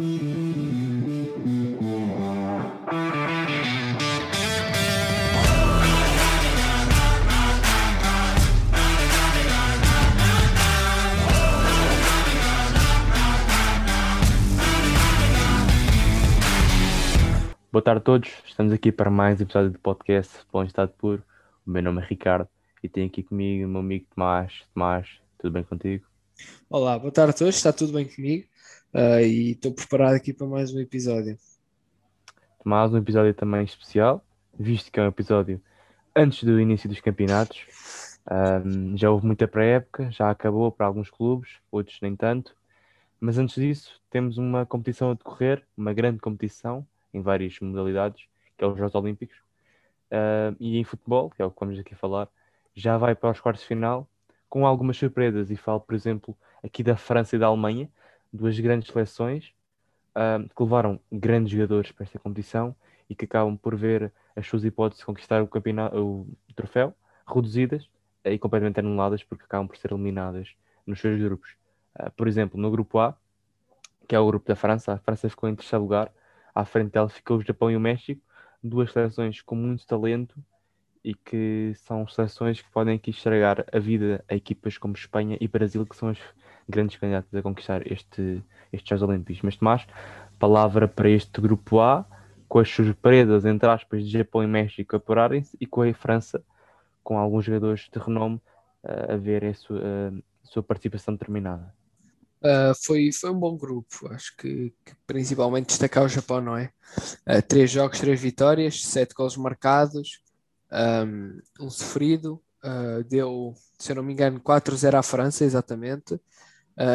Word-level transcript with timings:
Boa 0.00 0.08
tarde 17.82 17.98
a 17.98 18.00
todos, 18.00 18.30
estamos 18.46 18.72
aqui 18.72 18.90
para 18.90 19.10
mais 19.10 19.38
episódio 19.38 19.70
do 19.70 19.78
podcast 19.80 20.32
Bom 20.50 20.64
Estado 20.64 20.92
Puro. 20.96 21.22
O 21.66 21.70
meu 21.70 21.82
nome 21.82 22.00
é 22.00 22.06
Ricardo 22.06 22.48
e 22.82 22.88
tenho 22.88 23.06
aqui 23.06 23.22
comigo 23.22 23.66
o 23.66 23.68
meu 23.68 23.80
amigo 23.80 24.06
Tomás. 24.14 24.64
Tomás, 24.72 25.20
tudo 25.38 25.52
bem 25.52 25.62
contigo? 25.62 26.06
Olá, 26.70 26.98
boa 26.98 27.12
tarde 27.12 27.32
a 27.32 27.34
todos, 27.34 27.54
está 27.54 27.70
tudo 27.70 27.92
bem 27.92 28.08
comigo 28.08 28.49
uh, 28.94 29.20
e 29.20 29.52
estou 29.52 29.72
preparado 29.72 30.14
aqui 30.14 30.32
para 30.32 30.46
mais 30.46 30.74
um 30.74 30.80
episódio. 30.80 31.38
Mais 32.64 32.92
um 32.92 32.98
episódio 32.98 33.32
também 33.34 33.64
especial, 33.64 34.24
visto 34.58 34.90
que 34.90 35.00
é 35.00 35.02
um 35.02 35.08
episódio 35.08 35.60
antes 36.14 36.44
do 36.44 36.60
início 36.60 36.88
dos 36.88 37.00
campeonatos. 37.00 37.66
Um, 38.30 38.96
já 38.96 39.10
houve 39.10 39.26
muita 39.26 39.48
pré-época, 39.48 40.10
já 40.10 40.30
acabou 40.30 40.70
para 40.70 40.86
alguns 40.86 41.10
clubes, 41.10 41.56
outros 41.70 41.98
nem 42.02 42.14
tanto. 42.14 42.54
Mas 43.18 43.38
antes 43.38 43.54
disso, 43.54 44.00
temos 44.10 44.38
uma 44.38 44.64
competição 44.64 45.10
a 45.10 45.14
decorrer, 45.14 45.62
uma 45.76 45.92
grande 45.92 46.18
competição 46.18 46.86
em 47.12 47.20
várias 47.20 47.58
modalidades, 47.60 48.24
que 48.56 48.64
é 48.64 48.66
os 48.66 48.78
Jogos 48.78 48.94
Olímpicos. 48.94 49.36
Uh, 50.10 50.56
e 50.58 50.78
em 50.78 50.84
futebol, 50.84 51.30
que 51.30 51.40
é 51.40 51.44
o 51.44 51.50
que 51.50 51.60
vamos 51.60 51.78
aqui 51.78 51.94
falar, 51.94 52.28
já 52.74 52.98
vai 52.98 53.14
para 53.14 53.30
os 53.30 53.40
quartos 53.40 53.62
de 53.62 53.68
final 53.68 54.08
com 54.48 54.66
algumas 54.66 54.96
surpresas. 54.96 55.50
E 55.50 55.56
falo, 55.56 55.80
por 55.80 55.94
exemplo, 55.94 56.36
aqui 56.62 56.82
da 56.82 56.96
França 56.96 57.36
e 57.36 57.38
da 57.38 57.46
Alemanha, 57.46 57.88
duas 58.32 58.58
grandes 58.58 58.90
seleções 58.90 59.52
uh, 60.14 60.48
que 60.48 60.62
levaram 60.62 61.00
grandes 61.10 61.52
jogadores 61.52 61.92
para 61.92 62.04
esta 62.04 62.18
competição 62.18 62.74
e 63.08 63.14
que 63.14 63.24
acabam 63.24 63.56
por 63.56 63.76
ver 63.76 64.12
as 64.36 64.46
suas 64.46 64.64
hipóteses 64.64 65.00
de 65.00 65.06
conquistar 65.06 65.42
o, 65.42 65.48
campeonato, 65.48 65.96
o 65.96 66.54
troféu 66.54 66.94
reduzidas 67.26 67.88
e 68.24 68.38
completamente 68.38 68.80
anuladas 68.80 69.22
porque 69.22 69.44
acabam 69.44 69.66
por 69.66 69.76
ser 69.76 69.92
eliminadas 69.92 70.54
nos 70.86 71.00
seus 71.00 71.20
grupos. 71.20 71.56
Uh, 71.98 72.10
por 72.12 72.28
exemplo, 72.28 72.60
no 72.60 72.70
grupo 72.70 72.98
A, 72.98 73.16
que 74.08 74.14
é 74.14 74.18
o 74.18 74.26
grupo 74.26 74.46
da 74.46 74.56
França, 74.56 74.92
a 74.92 74.98
França 74.98 75.28
ficou 75.28 75.48
em 75.48 75.54
terceiro 75.54 75.82
lugar 75.82 76.12
à 76.54 76.64
frente 76.64 76.92
dela 76.92 77.08
ficou 77.08 77.38
o 77.38 77.42
Japão 77.42 77.70
e 77.70 77.76
o 77.76 77.80
México, 77.80 78.20
duas 78.62 78.92
seleções 78.92 79.40
com 79.40 79.54
muito 79.54 79.86
talento 79.86 80.36
e 81.02 81.14
que 81.14 81.72
são 81.76 82.06
seleções 82.06 82.60
que 82.60 82.70
podem 82.70 82.96
aqui 82.96 83.10
estragar 83.10 83.64
a 83.72 83.78
vida 83.78 84.22
a 84.28 84.34
equipas 84.34 84.76
como 84.76 84.94
Espanha 84.94 85.38
e 85.40 85.48
Brasil, 85.48 85.86
que 85.86 85.96
são 85.96 86.10
as 86.10 86.18
grandes 86.68 86.96
candidatas 86.96 87.34
a 87.34 87.42
conquistar 87.42 87.90
este, 87.90 88.42
estes 88.72 88.88
Jogos 88.88 89.02
Olímpicos. 89.02 89.42
Mas 89.42 89.56
Tomás, 89.56 89.86
palavra 90.38 90.88
para 90.88 91.08
este 91.08 91.40
grupo 91.40 91.80
A, 91.80 92.04
com 92.48 92.58
as 92.58 92.68
surpresas, 92.68 93.44
entre 93.44 93.68
aspas, 93.68 94.04
de 94.04 94.10
Japão 94.10 94.42
e 94.42 94.46
México 94.46 94.96
apurarem-se 94.96 95.56
e 95.60 95.66
com 95.66 95.82
a 95.82 95.94
França, 95.94 96.42
com 97.02 97.18
alguns 97.18 97.44
jogadores 97.44 97.88
de 97.92 97.98
renome, 97.98 98.40
uh, 98.84 99.12
a 99.12 99.16
ver 99.16 99.44
a 99.44 99.54
sua, 99.54 99.78
a 99.78 100.46
sua 100.46 100.62
participação 100.62 101.14
determinada. 101.14 101.72
Uh, 102.42 102.74
foi, 102.82 103.12
foi 103.12 103.30
um 103.30 103.38
bom 103.38 103.54
grupo, 103.54 104.08
acho 104.10 104.34
que, 104.36 104.72
que, 104.84 104.94
principalmente 105.06 105.66
destacar 105.66 106.04
o 106.04 106.08
Japão, 106.08 106.40
não 106.40 106.56
é? 106.56 106.72
Uh, 107.26 107.42
três 107.46 107.70
jogos, 107.70 108.00
três 108.00 108.18
vitórias, 108.18 108.82
sete 108.82 109.14
gols 109.14 109.36
marcados, 109.36 110.22
um, 110.72 111.38
um 111.60 111.70
sofrido, 111.70 112.40
uh, 112.64 113.04
deu, 113.04 113.54
se 113.78 113.92
eu 113.92 113.96
não 113.96 114.02
me 114.02 114.14
engano, 114.14 114.40
4-0 114.40 114.94
à 114.94 115.02
França, 115.02 115.44
exatamente. 115.44 116.18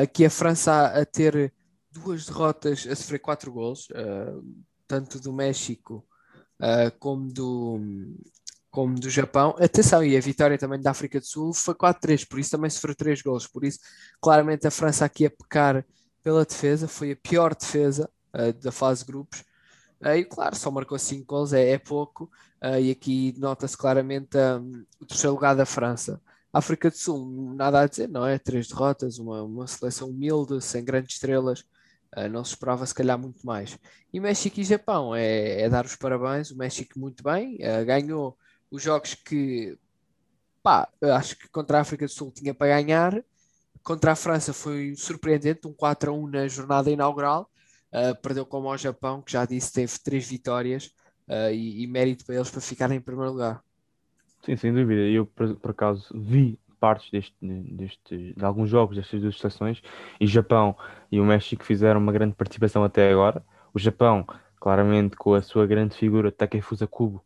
Aqui 0.02 0.26
a 0.26 0.30
França 0.30 0.88
a, 0.88 1.06
ter 1.06 1.54
duas 1.92 2.26
derrotas, 2.26 2.88
a 2.90 2.96
sofrer 2.96 3.20
quatro 3.20 3.52
gols, 3.52 3.88
tanto 4.88 5.20
do 5.20 5.32
México 5.32 6.06
como 7.00 7.32
do, 7.32 7.80
como 8.76 9.00
do 9.00 9.10
Japão. 9.10 9.56
Atenção, 9.58 10.04
e 10.04 10.18
a 10.18 10.20
vitória 10.20 10.58
também 10.58 10.82
da 10.82 10.92
África 10.92 11.18
do 11.20 11.26
Sul 11.26 11.54
foi 11.54 11.74
4-3, 11.74 12.28
por 12.28 12.40
isso 12.40 12.52
também 12.52 12.70
sofreu 12.70 12.94
3 12.94 13.22
gols. 13.22 13.48
Por 13.48 13.64
isso, 13.64 13.80
claramente, 14.22 14.68
a 14.68 14.72
França 14.72 15.06
aqui 15.06 15.26
a 15.26 15.30
pecar 15.30 15.86
pela 16.22 16.44
defesa, 16.44 16.88
foi 16.88 17.12
a 17.12 17.16
pior 17.16 17.56
defesa 17.56 18.10
uh, 18.34 18.52
da 18.62 18.72
fase 18.72 19.06
grupos. 19.06 19.42
Uh, 20.02 20.18
e 20.18 20.26
claro, 20.26 20.56
só 20.56 20.72
marcou 20.72 21.00
5 21.00 21.24
gols, 21.24 21.54
é, 21.54 21.70
é 21.70 21.78
pouco. 21.78 22.30
Uh, 22.62 22.80
e 22.82 22.92
aqui 22.92 23.34
nota-se 23.38 23.78
claramente 23.78 24.36
um, 24.36 24.84
o 25.00 25.06
terceiro 25.06 25.36
lugar 25.36 25.56
da 25.56 25.66
França. 25.66 26.20
África 26.58 26.90
do 26.90 26.96
Sul, 26.96 27.54
nada 27.54 27.82
a 27.82 27.86
dizer, 27.86 28.08
não 28.08 28.26
é? 28.26 28.40
Três 28.40 28.70
derrotas, 28.70 29.20
uma, 29.20 29.44
uma 29.44 29.68
seleção 29.68 30.10
humilde, 30.10 30.62
sem 30.62 30.86
grandes 30.86 31.16
estrelas. 31.16 31.66
Uh, 32.16 32.30
não 32.32 32.46
se 32.46 32.52
esperava 32.52 32.86
se 32.86 32.96
calhar 32.96 33.20
muito 33.20 33.46
mais. 33.46 33.78
E 34.14 34.22
México 34.22 34.58
e 34.62 34.64
Japão 34.64 35.14
é, 35.14 35.64
é 35.64 35.70
dar 35.70 35.86
os 35.86 35.98
parabéns. 35.98 36.52
O 36.52 36.58
México 36.58 36.98
muito 36.98 37.22
bem, 37.22 37.56
uh, 37.56 37.86
ganhou 37.86 38.38
os 38.72 38.82
jogos 38.82 39.16
que 39.16 39.78
pá, 40.64 40.88
acho 41.02 41.38
que 41.38 41.50
contra 41.50 41.78
a 41.78 41.82
África 41.82 42.06
do 42.06 42.12
Sul 42.12 42.32
tinha 42.32 42.54
para 42.54 42.68
ganhar. 42.82 43.22
Contra 43.84 44.14
a 44.14 44.16
França 44.16 44.54
foi 44.54 44.96
surpreendente, 44.96 45.68
um 45.68 45.74
4 45.74 46.10
a 46.10 46.14
1 46.14 46.28
na 46.28 46.48
jornada 46.48 46.90
inaugural. 46.90 47.52
Uh, 47.92 48.16
perdeu 48.22 48.46
como 48.46 48.70
ao 48.70 48.78
Japão, 48.78 49.22
que 49.22 49.34
já 49.34 49.46
disse 49.46 49.74
teve 49.74 50.00
três 50.00 50.26
vitórias 50.26 50.92
e, 51.52 51.84
e, 51.84 51.88
mérito 51.88 52.24
para 52.24 52.36
eles 52.36 52.52
para 52.52 52.62
ficarem 52.62 52.98
em 52.98 53.02
primeiro 53.02 53.32
lugar. 53.32 53.65
Sim, 54.46 54.56
sem 54.58 54.74
dúvida. 54.74 55.02
Eu, 55.02 55.26
por, 55.26 55.56
por 55.58 55.72
acaso, 55.72 56.08
vi 56.16 56.60
partes 56.80 57.10
deste, 57.10 57.36
deste, 57.42 58.34
de 58.34 58.46
alguns 58.46 58.70
jogos 58.70 58.96
destas 58.96 59.22
duas 59.22 59.38
seleções 59.40 59.82
e 60.20 60.28
Japão 60.28 60.76
e 61.12 61.20
o 61.20 61.26
México 61.26 61.64
fizeram 61.64 62.00
uma 62.00 62.12
grande 62.12 62.36
participação 62.36 62.84
até 62.84 63.12
agora. 63.12 63.44
O 63.74 63.80
Japão, 63.80 64.26
claramente, 64.60 65.16
com 65.16 65.34
a 65.34 65.42
sua 65.42 65.66
grande 65.66 65.96
figura, 65.96 66.32
Takefusa 66.32 66.86
Kubo, 66.88 67.26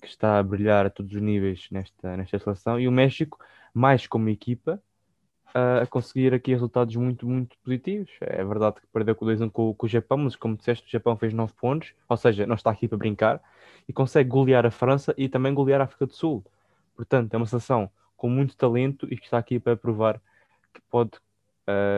que 0.00 0.08
está 0.08 0.38
a 0.38 0.42
brilhar 0.44 0.86
a 0.86 0.90
todos 0.90 1.14
os 1.14 1.22
níveis 1.22 1.68
nesta, 1.70 2.16
nesta 2.16 2.38
seleção, 2.38 2.80
e 2.80 2.88
o 2.88 2.92
México, 2.92 3.38
mais 3.74 4.06
como 4.06 4.28
equipa, 4.30 4.82
a 5.54 5.86
conseguir 5.86 6.32
aqui 6.34 6.52
resultados 6.52 6.94
muito, 6.96 7.26
muito 7.26 7.56
positivos. 7.64 8.10
É 8.20 8.44
verdade 8.44 8.80
que 8.80 8.86
perdeu 8.92 9.14
com 9.16 9.26
o 9.26 9.50
com, 9.50 9.74
com 9.74 9.86
o 9.86 9.88
Japão, 9.88 10.18
mas 10.18 10.36
como 10.36 10.56
disseste, 10.56 10.86
o 10.86 10.90
Japão 10.90 11.16
fez 11.16 11.32
9 11.32 11.52
pontos, 11.54 11.92
ou 12.08 12.16
seja, 12.16 12.46
não 12.46 12.54
está 12.54 12.70
aqui 12.70 12.86
para 12.88 12.98
brincar, 12.98 13.42
e 13.88 13.92
consegue 13.92 14.28
golear 14.28 14.66
a 14.66 14.70
França 14.70 15.14
e 15.16 15.28
também 15.28 15.54
golear 15.54 15.80
a 15.80 15.84
África 15.84 16.06
do 16.06 16.12
Sul. 16.12 16.44
Portanto, 16.94 17.32
é 17.34 17.36
uma 17.36 17.46
seleção 17.46 17.90
com 18.16 18.28
muito 18.28 18.56
talento 18.56 19.06
e 19.10 19.16
que 19.16 19.24
está 19.24 19.38
aqui 19.38 19.58
para 19.58 19.76
provar 19.76 20.20
que 20.72 20.80
pode 20.90 21.12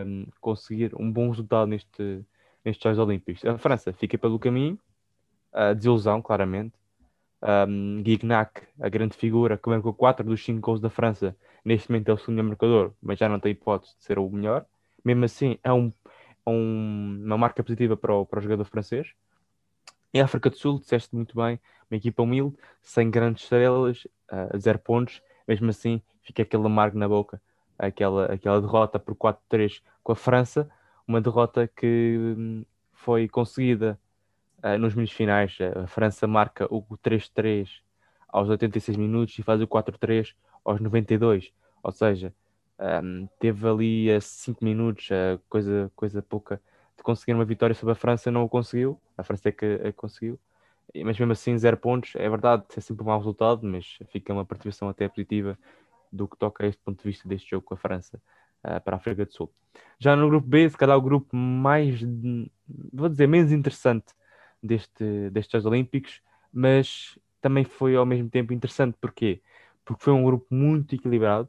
um, 0.07 0.27
conseguir 0.41 0.95
um 0.97 1.11
bom 1.11 1.29
resultado 1.29 1.67
neste, 1.67 2.25
nestes 2.65 2.83
Jogos 2.83 2.99
Olímpicos. 2.99 3.45
A 3.45 3.59
França 3.59 3.93
fica 3.93 4.17
pelo 4.17 4.39
caminho, 4.39 4.79
a 5.53 5.73
desilusão, 5.73 6.23
claramente, 6.23 6.75
um, 7.69 8.03
Gignac, 8.05 8.63
a 8.81 8.89
grande 8.89 9.17
figura, 9.17 9.59
que 9.59 9.69
marcou 9.69 9.93
4 9.93 10.25
dos 10.25 10.45
5 10.45 10.61
gols 10.61 10.81
da 10.81 10.89
França, 10.89 11.37
neste 11.65 11.91
momento 11.91 12.09
é 12.09 12.13
o 12.13 12.19
segundo 12.19 12.45
marcador, 12.45 12.93
mas 13.03 13.19
já 13.19 13.29
não 13.29 13.41
tem 13.41 13.53
hipótese 13.53 13.97
de 13.99 14.05
ser 14.05 14.19
o 14.19 14.31
melhor. 14.31 14.65
Mesmo 15.05 15.25
assim, 15.25 15.59
é 15.63 15.73
um, 15.73 15.93
um, 16.47 17.23
uma 17.25 17.37
marca 17.37 17.63
positiva 17.63 17.97
para 17.97 18.15
o, 18.15 18.25
para 18.25 18.39
o 18.39 18.43
jogador 18.43 18.65
francês. 18.65 19.13
E 20.13 20.21
a 20.21 20.25
África 20.25 20.51
do 20.51 20.57
Sul, 20.57 20.79
disseste 20.79 21.15
muito 21.15 21.35
bem, 21.35 21.59
uma 21.91 21.97
equipa 21.97 22.23
humilde, 22.23 22.57
sem 22.83 23.11
grandes 23.11 23.45
estrelas, 23.45 24.07
uh, 24.31 24.59
zero 24.59 24.79
pontos, 24.79 25.23
mesmo 25.49 25.71
assim 25.71 26.03
fica 26.23 26.43
aquele 26.43 26.67
amargo 26.67 26.99
na 26.99 27.09
boca, 27.09 27.41
aquela, 27.79 28.27
aquela 28.27 28.61
derrota 28.61 28.99
por 28.99 29.15
4-3 29.15 29.83
com 30.03 30.13
a 30.13 30.17
França, 30.17 30.71
uma 31.07 31.21
derrota 31.21 31.67
que 31.67 32.35
hum, 32.39 32.65
foi 32.93 33.29
conseguida 33.29 33.99
uh, 34.63 34.79
nos 34.79 34.95
minutos 34.95 35.15
finais. 35.15 35.57
A 35.83 35.87
França 35.87 36.27
marca 36.27 36.67
o 36.71 36.83
3-3 36.99 37.69
aos 38.29 38.49
86 38.49 38.97
minutos 38.97 39.39
e 39.39 39.43
faz 39.43 39.61
o 39.61 39.67
4-3 39.67 40.35
aos 40.65 40.81
92. 40.81 41.53
Ou 41.83 41.93
seja, 41.93 42.35
um, 42.79 43.27
teve 43.39 43.69
ali 43.69 44.13
a 44.13 44.21
5 44.21 44.65
minutos, 44.65 45.09
coisa, 45.49 45.91
coisa 45.95 46.23
pouca, 46.23 46.61
conseguir 47.03 47.35
uma 47.35 47.45
vitória 47.45 47.75
sobre 47.75 47.93
a 47.93 47.95
França, 47.95 48.31
não 48.31 48.45
o 48.45 48.49
conseguiu. 48.49 49.01
A 49.17 49.23
França 49.23 49.49
é 49.49 49.53
que 49.53 49.67
a 49.85 49.93
conseguiu. 49.93 50.39
Mas 50.95 51.19
mesmo 51.19 51.33
assim, 51.33 51.57
zero 51.57 51.77
pontos, 51.77 52.15
é 52.17 52.29
verdade, 52.29 52.65
é 52.77 52.81
sempre 52.81 53.03
um 53.03 53.07
mau 53.07 53.19
resultado, 53.19 53.67
mas 53.67 53.99
fica 54.11 54.33
uma 54.33 54.45
participação 54.45 54.89
até 54.89 55.09
positiva 55.09 55.59
do 56.13 56.29
que 56.29 56.37
toca 56.37 56.65
a 56.65 56.69
este 56.69 56.81
ponto 56.83 57.03
de 57.03 57.09
vista 57.09 57.27
deste 57.27 57.51
jogo 57.51 57.65
com 57.65 57.75
a 57.75 57.77
França 57.77 58.21
uh, 58.65 58.81
para 58.83 58.97
a 58.97 58.99
África 58.99 59.25
do 59.25 59.33
Sul. 59.33 59.51
Já 59.99 60.15
no 60.15 60.29
grupo 60.29 60.47
B, 60.47 60.69
se 60.69 60.77
calhar 60.77 60.97
o 60.97 61.01
grupo 61.01 61.35
mais, 61.35 62.01
vou 62.93 63.09
dizer, 63.09 63.27
menos 63.27 63.53
interessante 63.53 64.13
deste, 64.63 65.31
destes 65.31 65.65
Olímpicos, 65.65 66.21
mas 66.53 67.19
também 67.41 67.65
foi 67.65 67.97
ao 67.97 68.05
mesmo 68.05 68.29
tempo 68.29 68.53
interessante. 68.53 68.97
Porquê? 69.01 69.41
Porque 69.85 70.03
foi 70.03 70.13
um 70.13 70.23
grupo 70.23 70.47
muito 70.51 70.95
equilibrado. 70.95 71.49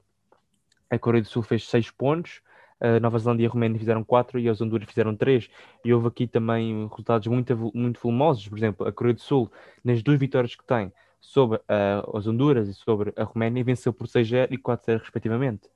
A 0.90 0.98
Coreia 0.98 1.22
do 1.22 1.28
Sul 1.28 1.44
fez 1.44 1.68
6 1.68 1.92
pontos, 1.92 2.42
a 2.80 3.00
Nova 3.00 3.18
Zelândia 3.20 3.46
e 3.46 3.48
a 3.48 3.50
Roménia 3.50 3.80
fizeram 3.80 4.04
4 4.04 4.40
e 4.40 4.50
as 4.50 4.62
Honduras 4.62 4.88
fizeram 4.88 5.16
3. 5.16 5.50
E 5.84 5.94
houve 5.94 6.08
aqui 6.08 6.28
também 6.28 6.88
resultados 6.88 7.28
muito, 7.28 7.72
muito 7.74 8.00
volumosos. 8.02 8.48
Por 8.48 8.58
exemplo, 8.58 8.88
a 8.88 8.92
Coreia 8.92 9.14
do 9.14 9.22
Sul, 9.22 9.52
nas 9.84 10.02
duas 10.04 10.20
vitórias 10.20 10.56
que 10.56 10.64
tem 10.64 10.92
sobre 11.20 11.58
uh, 11.58 12.18
as 12.18 12.28
Honduras 12.28 12.68
e 12.68 12.74
sobre 12.74 13.14
a 13.16 13.24
Roménia, 13.24 13.64
venceu 13.64 13.94
por 13.94 14.08
6-0 14.08 14.48
e 14.52 14.58
4-0 14.58 15.00
respectivamente. 15.00 15.70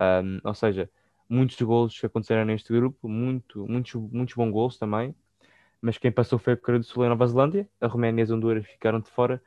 Um, 0.00 0.40
ou 0.44 0.54
seja, 0.54 0.88
muitos 1.28 1.60
golos 1.60 1.98
que 1.98 2.06
aconteceram 2.06 2.44
neste 2.44 2.72
grupo, 2.72 3.08
muito, 3.08 3.66
muitos, 3.68 3.94
muitos 3.94 4.34
bons 4.34 4.50
golos 4.50 4.78
também 4.78 5.14
mas 5.80 5.96
quem 5.96 6.10
passou 6.10 6.38
foi 6.38 6.54
a 6.54 6.56
Coreia 6.56 6.80
do 6.80 6.86
Sul 6.86 7.04
e 7.04 7.06
a 7.06 7.08
Nova 7.10 7.26
Zelândia. 7.26 7.68
A 7.80 7.86
Roménia 7.86 8.22
e 8.22 8.24
as 8.24 8.30
Honduras 8.30 8.66
ficaram 8.66 9.00
de 9.00 9.08
fora. 9.10 9.40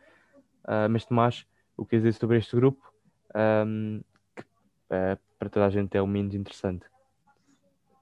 Uh, 0.63 0.89
mas 0.89 1.05
Tomás, 1.05 1.45
o 1.75 1.85
que 1.85 1.97
dizer 1.97 2.13
sobre 2.13 2.37
este 2.37 2.55
grupo? 2.55 2.81
Um, 3.35 4.01
que, 4.35 4.41
uh, 4.41 5.19
para 5.41 5.49
toda 5.49 5.65
a 5.65 5.69
gente 5.71 5.97
é 5.97 6.01
o 6.01 6.05
menos 6.05 6.35
interessante. 6.35 6.85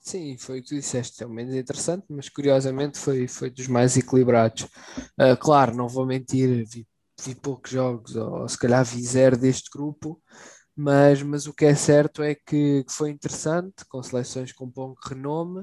Sim, 0.02 0.38
foi 0.38 0.60
o 0.60 0.62
que 0.62 0.68
tu 0.68 0.76
disseste, 0.76 1.24
é 1.24 1.26
o 1.26 1.30
menos 1.30 1.56
interessante, 1.56 2.06
mas 2.10 2.28
curiosamente 2.28 2.98
foi, 2.98 3.30
foi 3.30 3.50
dos 3.50 3.68
mais 3.68 3.96
equilibrados. 3.96 4.64
Uh, 5.18 5.38
claro, 5.40 5.74
não 5.74 5.88
vou 5.88 6.06
mentir, 6.06 6.66
vi, 6.68 6.86
vi 7.24 7.36
poucos 7.36 7.72
jogos, 7.72 8.14
ou 8.18 8.48
se 8.50 8.58
calhar 8.58 8.84
vi 8.84 9.02
zero 9.02 9.38
deste 9.38 9.70
grupo, 9.70 10.22
mas, 10.76 11.22
mas 11.24 11.48
o 11.48 11.54
que 11.54 11.64
é 11.64 11.74
certo 11.76 12.22
é 12.22 12.36
que, 12.36 12.84
que 12.84 12.92
foi 12.92 13.10
interessante, 13.10 13.86
com 13.88 14.04
seleções 14.04 14.52
com 14.52 14.68
bom 14.68 14.94
renome, 15.02 15.62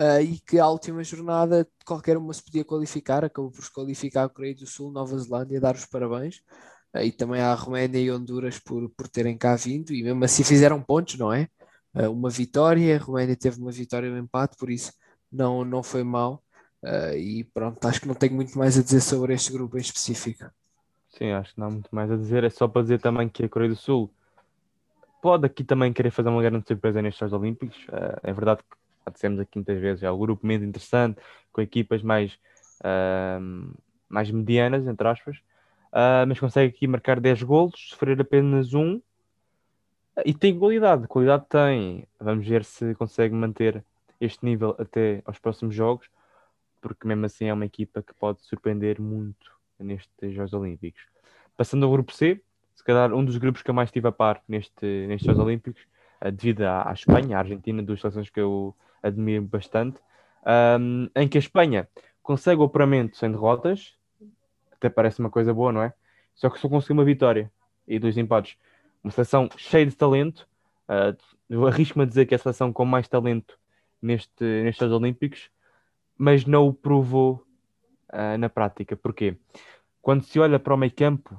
uh, 0.00 0.20
e 0.22 0.38
que 0.46 0.60
a 0.60 0.68
última 0.68 1.02
jornada 1.02 1.66
qualquer 1.84 2.16
uma 2.16 2.32
se 2.32 2.44
podia 2.44 2.64
qualificar, 2.64 3.24
acabou 3.24 3.50
por 3.50 3.64
se 3.64 3.72
qualificar 3.72 4.24
a 4.24 4.28
Coreia 4.28 4.54
do 4.54 4.66
Sul, 4.66 4.92
Nova 4.92 5.18
Zelândia, 5.18 5.60
dar 5.60 5.74
os 5.74 5.86
parabéns, 5.86 6.40
e 7.02 7.10
também 7.10 7.40
à 7.40 7.54
Roménia 7.54 7.98
e 8.00 8.10
Honduras 8.10 8.58
por, 8.58 8.88
por 8.90 9.08
terem 9.08 9.36
cá 9.36 9.56
vindo, 9.56 9.92
e 9.92 10.02
mesmo 10.02 10.24
assim 10.24 10.44
fizeram 10.44 10.80
pontos, 10.80 11.18
não 11.18 11.32
é? 11.32 11.48
Uh, 11.94 12.10
uma 12.10 12.30
vitória, 12.30 12.96
a 12.96 12.98
Roménia 12.98 13.36
teve 13.36 13.60
uma 13.60 13.72
vitória 13.72 14.06
e 14.06 14.10
um 14.10 14.18
empate, 14.18 14.56
por 14.56 14.70
isso 14.70 14.92
não, 15.30 15.64
não 15.64 15.82
foi 15.82 16.04
mal. 16.04 16.42
e 17.16 17.44
pronto, 17.54 17.84
acho 17.86 18.00
que 18.00 18.08
não 18.08 18.14
tenho 18.14 18.34
muito 18.34 18.56
mais 18.58 18.78
a 18.78 18.82
dizer 18.82 19.00
sobre 19.00 19.34
este 19.34 19.52
grupo 19.52 19.76
em 19.76 19.80
específico. 19.80 20.44
Sim, 21.16 21.30
acho 21.30 21.54
que 21.54 21.60
não 21.60 21.68
há 21.68 21.70
muito 21.70 21.88
mais 21.94 22.10
a 22.10 22.16
dizer. 22.16 22.44
É 22.44 22.50
só 22.50 22.66
para 22.66 22.82
dizer 22.82 23.00
também 23.00 23.28
que 23.28 23.44
a 23.44 23.48
Coreia 23.48 23.70
do 23.70 23.76
Sul 23.76 24.10
pode 25.22 25.46
aqui 25.46 25.64
também 25.64 25.92
querer 25.92 26.10
fazer 26.10 26.28
uma 26.28 26.42
grande 26.42 26.66
surpresa 26.66 27.00
nestes 27.00 27.18
Jogos 27.20 27.40
Olímpicos. 27.40 27.78
Uh, 27.88 28.20
é 28.22 28.32
verdade 28.32 28.62
que 28.62 28.76
já 29.06 29.12
dissemos 29.12 29.40
aqui 29.40 29.56
muitas 29.56 29.80
vezes, 29.80 30.02
é 30.02 30.10
o 30.10 30.18
grupo 30.18 30.46
menos 30.46 30.66
interessante, 30.66 31.18
com 31.52 31.60
equipas 31.60 32.02
mais, 32.02 32.32
uh, 32.80 33.74
mais 34.08 34.30
medianas, 34.30 34.86
entre 34.86 35.06
aspas, 35.06 35.36
uh, 35.94 36.26
mas 36.26 36.38
consegue 36.40 36.74
aqui 36.74 36.86
marcar 36.86 37.20
10 37.20 37.42
golos, 37.44 37.90
sofrer 37.90 38.20
apenas 38.20 38.74
um 38.74 39.00
e 40.24 40.34
tem 40.34 40.58
qualidade. 40.58 41.08
Qualidade 41.08 41.46
tem. 41.48 42.06
Vamos 42.20 42.46
ver 42.46 42.64
se 42.64 42.94
consegue 42.94 43.34
manter 43.34 43.84
este 44.20 44.44
nível 44.44 44.76
até 44.78 45.22
aos 45.24 45.38
próximos 45.38 45.74
jogos, 45.74 46.08
porque 46.80 47.06
mesmo 47.06 47.26
assim 47.26 47.46
é 47.46 47.52
uma 47.52 47.64
equipa 47.64 48.02
que 48.02 48.14
pode 48.14 48.42
surpreender 48.42 49.00
muito 49.00 49.52
nestes 49.78 50.32
Jogos 50.32 50.52
Olímpicos. 50.52 51.02
Passando 51.56 51.84
ao 51.84 51.92
grupo 51.92 52.12
C, 52.12 52.40
se 52.74 52.84
calhar 52.84 53.12
um 53.12 53.24
dos 53.24 53.36
grupos 53.36 53.62
que 53.62 53.70
eu 53.70 53.74
mais 53.74 53.88
estive 53.88 54.08
a 54.08 54.12
par 54.12 54.42
neste, 54.48 55.06
nestes 55.08 55.26
Jogos 55.26 55.42
Olímpicos, 55.42 55.82
uh, 56.24 56.30
devido 56.30 56.62
à, 56.62 56.88
à, 56.88 56.92
Espanha, 56.92 57.36
à 57.36 57.40
Argentina, 57.40 57.82
duas 57.82 58.00
seleções 58.00 58.30
que 58.30 58.40
eu 58.40 58.74
admiro 59.02 59.44
bastante, 59.44 59.98
um, 60.80 61.08
em 61.14 61.28
que 61.28 61.38
a 61.38 61.40
Espanha 61.40 61.88
consegue 62.22 62.60
o 62.60 62.64
apuramento 62.64 63.16
sem 63.16 63.30
derrotas, 63.30 63.94
até 64.84 64.90
parece 64.90 65.20
uma 65.20 65.30
coisa 65.30 65.54
boa, 65.54 65.72
não 65.72 65.82
é? 65.82 65.94
Só 66.34 66.50
que 66.50 66.58
só 66.58 66.68
conseguiu 66.68 66.94
uma 66.94 67.04
vitória 67.04 67.50
e 67.88 67.98
dois 67.98 68.18
empates. 68.18 68.56
Uma 69.02 69.10
seleção 69.10 69.48
cheia 69.56 69.86
de 69.86 69.96
talento, 69.96 70.46
uh, 70.88 71.16
eu 71.48 71.66
arrisco-me 71.66 72.04
a 72.04 72.06
dizer 72.06 72.26
que 72.26 72.34
é 72.34 72.36
a 72.36 72.38
seleção 72.38 72.72
com 72.72 72.84
mais 72.84 73.08
talento 73.08 73.58
neste, 74.00 74.44
nestes 74.44 74.78
Jogos 74.78 74.96
Olímpicos, 74.96 75.50
mas 76.18 76.44
não 76.44 76.68
o 76.68 76.72
provou 76.72 77.46
uh, 78.12 78.38
na 78.38 78.48
prática. 78.48 78.96
Porquê? 78.96 79.36
Quando 80.02 80.24
se 80.24 80.38
olha 80.38 80.58
para 80.58 80.74
o 80.74 80.76
meio 80.76 80.92
campo, 80.92 81.34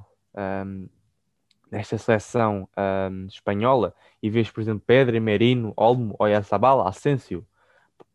um, 0.66 0.90
nesta 1.72 1.98
seleção 1.98 2.68
um, 3.12 3.28
espanhola 3.28 3.94
e 4.22 4.30
vês, 4.30 4.50
por 4.50 4.62
exemplo, 4.62 4.84
Pedro, 4.86 5.22
Merino, 5.22 5.74
Olmo, 5.78 6.16
Oyarzabal, 6.18 6.88
Asensio, 6.88 7.46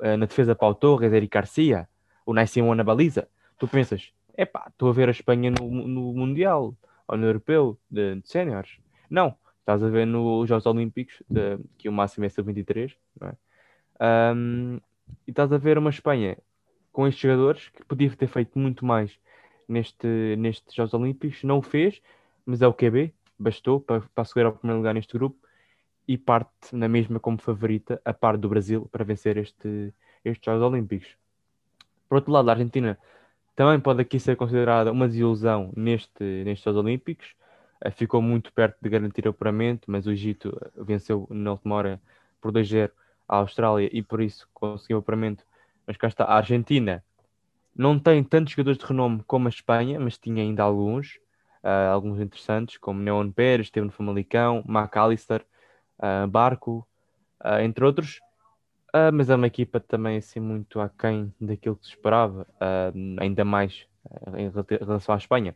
uh, 0.00 0.16
na 0.16 0.26
defesa 0.26 0.54
Pau 0.56 0.74
Torres, 0.74 1.12
Eric 1.12 1.32
Garcia, 1.32 1.88
o 2.26 2.32
Nai 2.32 2.46
Simão 2.46 2.74
na 2.74 2.84
baliza, 2.84 3.28
tu 3.58 3.68
pensas, 3.68 4.12
epá, 4.42 4.66
estou 4.68 4.88
a 4.88 4.92
ver 4.92 5.08
a 5.08 5.12
Espanha 5.12 5.50
no, 5.50 5.70
no 5.70 6.12
Mundial 6.14 6.74
ou 7.06 7.16
no 7.16 7.26
Europeu 7.26 7.78
de, 7.90 8.16
de 8.16 8.28
Séniores. 8.28 8.78
Não, 9.08 9.36
estás 9.58 9.82
a 9.82 9.88
ver 9.88 10.06
nos 10.06 10.48
Jogos 10.48 10.66
Olímpicos, 10.66 11.22
de, 11.28 11.58
que 11.76 11.88
o 11.88 11.92
máximo 11.92 12.24
é 12.24 12.28
sub-23, 12.28 12.96
é? 13.22 14.34
um, 14.34 14.80
e 15.26 15.30
estás 15.30 15.52
a 15.52 15.58
ver 15.58 15.76
uma 15.76 15.90
Espanha 15.90 16.38
com 16.92 17.06
estes 17.06 17.22
jogadores 17.22 17.68
que 17.68 17.84
podia 17.84 18.10
ter 18.10 18.26
feito 18.26 18.58
muito 18.58 18.84
mais 18.84 19.16
neste, 19.68 20.36
nestes 20.38 20.74
Jogos 20.74 20.94
Olímpicos, 20.94 21.42
não 21.44 21.58
o 21.58 21.62
fez, 21.62 22.00
mas 22.46 22.62
é 22.62 22.66
o 22.66 22.74
QB, 22.74 23.12
bastou 23.38 23.80
para, 23.80 24.00
para 24.00 24.22
assegurar 24.22 24.52
o 24.52 24.56
primeiro 24.56 24.78
lugar 24.78 24.94
neste 24.94 25.12
grupo 25.12 25.38
e 26.08 26.16
parte 26.16 26.74
na 26.74 26.88
mesma 26.88 27.20
como 27.20 27.38
favorita, 27.38 28.00
a 28.04 28.12
par 28.12 28.36
do 28.36 28.48
Brasil, 28.48 28.88
para 28.90 29.04
vencer 29.04 29.36
este, 29.36 29.94
estes 30.24 30.44
Jogos 30.44 30.62
Olímpicos. 30.62 31.16
Por 32.08 32.16
outro 32.16 32.32
lado, 32.32 32.48
a 32.48 32.52
Argentina 32.52 32.98
também 33.56 33.78
pode 33.80 34.00
aqui 34.00 34.18
ser 34.18 34.36
considerada 34.36 34.92
uma 34.92 35.08
desilusão 35.08 35.72
neste, 35.76 36.22
nestes 36.44 36.64
Jogos 36.64 36.84
Olímpicos. 36.84 37.34
Eh, 37.82 37.90
ficou 37.90 38.22
muito 38.22 38.52
perto 38.52 38.76
de 38.80 38.88
garantir 38.88 39.26
o 39.26 39.30
apuramento, 39.30 39.90
mas 39.90 40.06
o 40.06 40.10
Egito 40.10 40.56
venceu 40.76 41.26
na 41.30 41.52
última 41.52 41.74
hora 41.74 42.00
por 42.40 42.52
2-0 42.52 42.90
a 43.28 43.36
Austrália 43.36 43.88
e 43.92 44.02
por 44.02 44.20
isso 44.20 44.48
conseguiu 44.52 44.98
o 44.98 45.00
apuramento. 45.00 45.44
Mas 45.86 45.96
cá 45.96 46.08
está, 46.08 46.24
a 46.24 46.36
Argentina 46.36 47.04
não 47.76 47.98
tem 47.98 48.22
tantos 48.24 48.52
jogadores 48.52 48.78
de 48.78 48.84
renome 48.86 49.22
como 49.26 49.46
a 49.48 49.50
Espanha, 49.50 49.98
mas 50.00 50.18
tinha 50.18 50.42
ainda 50.42 50.62
alguns 50.62 51.18
uh, 51.64 51.92
alguns 51.92 52.20
interessantes, 52.20 52.78
como 52.78 53.00
Neon 53.00 53.30
Pérez, 53.30 53.66
Esteban 53.66 53.90
Famalicão, 53.90 54.64
McAllister, 54.66 55.44
uh, 55.98 56.26
Barco, 56.26 56.86
uh, 57.44 57.60
entre 57.60 57.84
outros. 57.84 58.20
Mas 59.12 59.30
é 59.30 59.34
uma 59.34 59.46
equipa 59.46 59.78
também 59.80 60.18
assim 60.18 60.40
muito 60.40 60.80
aquém 60.80 61.32
daquilo 61.40 61.76
que 61.76 61.86
se 61.86 61.92
esperava, 61.92 62.46
ainda 63.18 63.44
mais 63.44 63.86
em 64.36 64.50
relação 64.78 65.14
à 65.14 65.18
Espanha. 65.18 65.54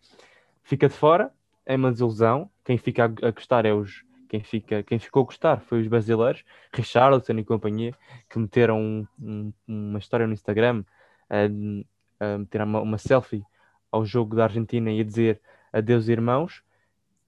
Fica 0.62 0.88
de 0.88 0.94
fora, 0.94 1.32
é 1.66 1.76
uma 1.76 1.90
desilusão. 1.90 2.50
Quem 2.64 2.78
fica 2.78 3.04
a 3.04 3.30
gostar 3.30 3.66
é 3.66 3.72
os, 3.72 4.04
quem, 4.28 4.42
fica, 4.42 4.82
quem 4.82 4.98
ficou 4.98 5.22
a 5.22 5.26
gostar 5.26 5.60
foi 5.60 5.80
os 5.80 5.86
brasileiros, 5.86 6.44
Richarlison 6.72 7.34
e 7.34 7.44
companhia, 7.44 7.94
que 8.28 8.38
meteram 8.38 8.80
um, 8.80 9.06
um, 9.20 9.52
uma 9.66 9.98
história 9.98 10.26
no 10.26 10.32
Instagram, 10.32 10.84
uh, 11.30 11.80
uh, 12.24 12.38
meteram 12.40 12.64
uma, 12.64 12.80
uma, 12.80 12.98
selfie 12.98 13.44
ao 13.92 14.04
jogo 14.04 14.34
da 14.34 14.44
Argentina 14.44 14.90
e 14.90 15.00
a 15.00 15.04
dizer 15.04 15.40
adeus 15.72 16.08
irmãos. 16.08 16.62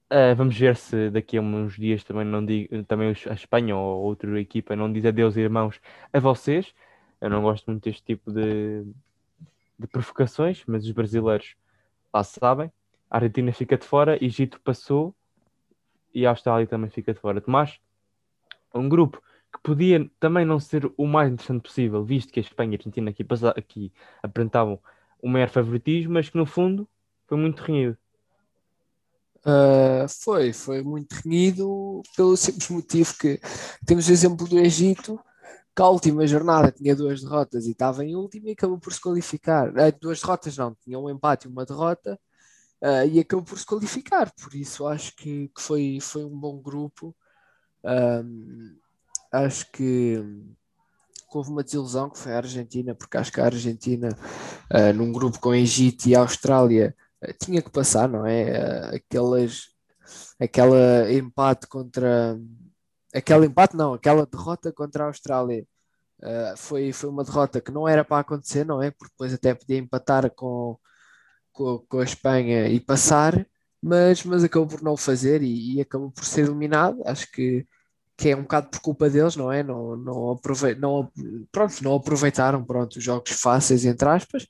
Uh, 0.09 0.33
vamos 0.37 0.57
ver 0.57 0.77
se 0.77 1.09
daqui 1.09 1.37
a 1.37 1.41
uns 1.41 1.75
dias 1.75 2.01
também 2.01 2.23
não 2.23 2.45
digo, 2.45 2.81
também 2.85 3.09
a 3.09 3.33
Espanha 3.33 3.75
ou 3.75 4.03
outra 4.05 4.39
equipa 4.39 4.73
não 4.73 4.91
diz 4.91 5.05
adeus 5.05 5.35
irmãos 5.35 5.81
a 6.13 6.19
vocês. 6.19 6.73
Eu 7.19 7.29
não 7.29 7.41
gosto 7.41 7.65
muito 7.69 7.83
deste 7.83 8.03
tipo 8.03 8.31
de, 8.31 8.85
de 9.77 9.87
provocações, 9.87 10.63
mas 10.65 10.85
os 10.85 10.91
brasileiros 10.91 11.55
lá 12.13 12.23
sabem. 12.23 12.71
A 13.09 13.17
Argentina 13.17 13.51
fica 13.51 13.77
de 13.77 13.85
fora, 13.85 14.23
Egito 14.23 14.61
passou 14.61 15.13
e 16.13 16.25
a 16.25 16.29
Austrália 16.29 16.67
também 16.67 16.89
fica 16.89 17.13
de 17.13 17.19
fora. 17.19 17.41
Tomás, 17.41 17.79
um 18.73 18.87
grupo 18.87 19.21
que 19.53 19.59
podia 19.61 20.09
também 20.19 20.45
não 20.45 20.59
ser 20.59 20.91
o 20.97 21.05
mais 21.05 21.31
interessante 21.31 21.63
possível, 21.63 22.03
visto 22.03 22.31
que 22.31 22.39
a 22.39 22.43
Espanha 22.43 22.73
e 22.73 22.75
a 22.75 22.79
Argentina 22.79 23.09
aqui, 23.09 23.25
aqui 23.57 23.93
apresentavam 24.23 24.79
o 25.21 25.27
maior 25.27 25.49
favoritismo, 25.49 26.13
mas 26.13 26.29
que 26.29 26.37
no 26.37 26.45
fundo 26.45 26.87
foi 27.27 27.37
muito 27.37 27.61
renhido. 27.61 27.97
Uh, 29.47 30.05
foi, 30.09 30.51
foi 30.51 30.83
muito 30.83 31.13
renhido 31.13 32.01
pelo 32.17 32.35
simples 32.35 32.67
motivo 32.69 33.15
que 33.17 33.39
temos 33.85 34.09
o 34.09 34.11
exemplo 34.11 34.45
do 34.45 34.59
Egito, 34.59 35.17
que 35.73 35.81
a 35.81 35.87
última 35.87 36.27
jornada 36.27 36.69
tinha 36.69 36.93
duas 36.93 37.23
derrotas 37.23 37.65
e 37.65 37.71
estava 37.71 38.03
em 38.03 38.13
último 38.13 38.49
e 38.49 38.51
acabou 38.51 38.77
por 38.77 38.91
se 38.91 38.99
qualificar. 38.99 39.69
Uh, 39.69 39.97
duas 40.01 40.19
derrotas 40.19 40.57
não, 40.57 40.75
tinha 40.83 40.99
um 40.99 41.09
empate 41.09 41.47
e 41.47 41.49
uma 41.49 41.65
derrota 41.65 42.19
uh, 42.81 43.07
e 43.09 43.21
acabou 43.21 43.45
por 43.45 43.57
se 43.57 43.65
qualificar. 43.65 44.33
Por 44.33 44.53
isso 44.53 44.85
acho 44.85 45.15
que, 45.15 45.47
que 45.55 45.61
foi, 45.61 45.99
foi 46.01 46.25
um 46.25 46.37
bom 46.37 46.59
grupo. 46.61 47.15
acho 49.31 49.71
que 49.71 50.21
houve 51.33 51.51
uma 51.51 51.63
desilusão 51.63 52.09
que 52.09 52.19
foi 52.19 52.33
a 52.33 52.37
Argentina, 52.37 52.93
porque 52.93 53.15
acho 53.15 53.31
que 53.31 53.39
a 53.39 53.45
Argentina, 53.45 54.09
num 54.95 55.11
grupo 55.11 55.39
com 55.39 55.53
Egito 55.53 56.07
e 56.09 56.15
Austrália, 56.15 56.95
tinha 57.39 57.61
que 57.61 57.69
passar, 57.71 58.07
não 58.07 58.25
é? 58.25 58.95
Aquelas, 58.95 59.69
aquela 60.39 61.11
empate 61.11 61.67
contra. 61.67 62.39
Aquele 63.13 63.47
empate, 63.47 63.75
não, 63.75 63.93
aquela 63.93 64.25
derrota 64.25 64.71
contra 64.71 65.05
a 65.05 65.07
Austrália 65.07 65.65
uh, 66.21 66.57
foi, 66.57 66.91
foi 66.93 67.09
uma 67.09 67.23
derrota 67.23 67.61
que 67.61 67.71
não 67.71 67.87
era 67.87 68.03
para 68.05 68.19
acontecer, 68.19 68.65
não 68.65 68.81
é? 68.81 68.91
Porque 68.91 69.13
depois 69.13 69.33
até 69.33 69.53
podia 69.55 69.77
empatar 69.77 70.29
com, 70.31 70.77
com, 71.51 71.79
com 71.87 71.99
a 71.99 72.03
Espanha 72.03 72.67
e 72.67 72.79
passar, 72.79 73.45
mas, 73.81 74.23
mas 74.23 74.43
acabou 74.43 74.67
por 74.67 74.81
não 74.83 74.93
o 74.93 74.97
fazer 74.97 75.41
e, 75.41 75.75
e, 75.75 75.81
acabou 75.81 76.11
por 76.11 76.25
ser 76.25 76.45
eliminado. 76.45 77.01
Acho 77.05 77.31
que, 77.31 77.65
que 78.17 78.29
é 78.29 78.35
um 78.35 78.43
bocado 78.43 78.69
por 78.69 78.81
culpa 78.81 79.09
deles, 79.09 79.35
não 79.35 79.51
é? 79.51 79.63
Não, 79.63 79.95
não, 79.97 80.31
aprove 80.31 80.75
não, 80.75 81.11
pronto, 81.51 81.83
não 81.83 81.95
aproveitaram 81.95 82.63
pronto, 82.65 82.97
os 82.97 83.03
jogos 83.03 83.31
fáceis, 83.31 83.85
entre 83.85 84.07
aspas, 84.09 84.47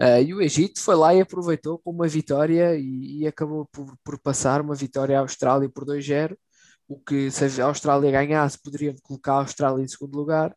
Uh, 0.00 0.20
e 0.22 0.34
o 0.34 0.42
Egito 0.42 0.80
foi 0.80 0.94
lá 0.94 1.14
e 1.14 1.22
aproveitou 1.22 1.78
com 1.78 1.90
uma 1.90 2.06
vitória 2.06 2.76
e, 2.76 3.22
e 3.22 3.26
acabou 3.26 3.66
por, 3.66 3.96
por, 4.04 4.18
passar 4.18 4.60
uma 4.60 4.74
vitória 4.74 5.16
à 5.18 5.20
Austrália 5.20 5.70
por 5.70 5.86
2-0. 5.86 6.36
O 6.88 7.00
que 7.00 7.30
se 7.30 7.60
a 7.60 7.66
Austrália 7.66 8.10
ganhasse, 8.10 8.62
poderia 8.62 8.94
colocar 9.02 9.34
a 9.34 9.38
Austrália 9.38 9.82
em 9.82 9.88
segundo 9.88 10.16
lugar. 10.16 10.54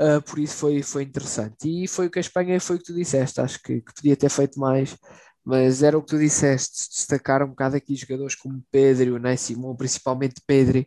Uh, 0.00 0.20
por 0.22 0.38
isso 0.38 0.56
foi, 0.56 0.82
foi 0.82 1.04
interessante. 1.04 1.84
E 1.84 1.88
foi 1.88 2.06
o 2.08 2.10
que 2.10 2.18
a 2.18 2.20
Espanha 2.20 2.60
foi 2.60 2.76
o 2.76 2.78
que 2.78 2.86
tu 2.86 2.94
disseste. 2.94 3.40
Acho 3.40 3.62
que, 3.62 3.80
que 3.80 3.94
podia 3.94 4.16
ter 4.16 4.28
feito 4.28 4.58
mais, 4.60 4.96
mas 5.44 5.82
era 5.82 5.96
o 5.96 6.02
que 6.02 6.08
tu 6.08 6.18
disseste. 6.18 6.90
Destacar 6.90 7.42
um 7.42 7.48
bocado 7.50 7.76
aqui 7.76 7.94
jogadores 7.94 8.34
como 8.34 8.62
Pedro, 8.70 9.18
né, 9.18 9.36
Simão, 9.36 9.76
principalmente 9.76 10.42
Pedro, 10.46 10.84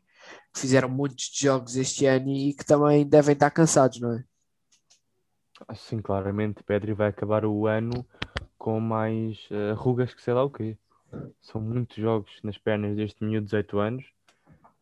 que 0.54 0.60
fizeram 0.60 0.90
muitos 0.90 1.30
jogos 1.34 1.76
este 1.78 2.06
ano 2.06 2.30
e 2.30 2.54
que 2.54 2.66
também 2.66 3.08
devem 3.08 3.34
estar 3.34 3.50
cansados, 3.52 4.00
não 4.02 4.14
é? 4.14 4.24
Sim, 5.76 6.02
claramente. 6.02 6.64
Pedro 6.64 6.96
vai 6.96 7.10
acabar 7.10 7.46
o 7.46 7.68
ano 7.68 8.06
com 8.58 8.80
mais 8.80 9.48
uh, 9.52 9.76
rugas 9.76 10.14
que 10.14 10.22
sei 10.22 10.34
lá 10.34 10.44
o 10.44 10.50
quê. 10.50 10.78
São 11.42 11.60
muitos 11.62 11.98
jogos 11.98 12.32
nas 12.44 12.58
pernas 12.58 12.96
deste 12.96 13.24
miúdo 13.24 13.46
de 13.46 13.52
18 13.52 13.80
anos 13.80 14.20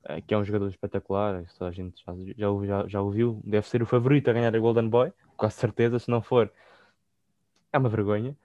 eh, 0.10 0.22
que 0.22 0.34
é 0.34 0.38
um 0.38 0.43
jogador 0.43 0.69
espetacular, 0.69 1.43
isso 1.43 1.63
a 1.63 1.72
gente 1.72 2.01
já, 2.01 2.13
já, 2.38 2.65
já, 2.65 2.88
já 2.88 3.01
ouviu, 3.01 3.41
deve 3.43 3.67
ser 3.67 3.81
o 3.81 3.86
favorito 3.86 4.29
a 4.29 4.34
ganhar 4.34 4.55
a 4.55 4.60
Golden 4.60 4.88
Boy, 4.88 5.12
com 5.36 5.50
certeza, 5.50 6.00
se 6.00 6.10
não 6.10 6.22
for, 6.22 6.51
é 7.74 7.77
uma 7.77 7.89
vergonha. 7.89 8.36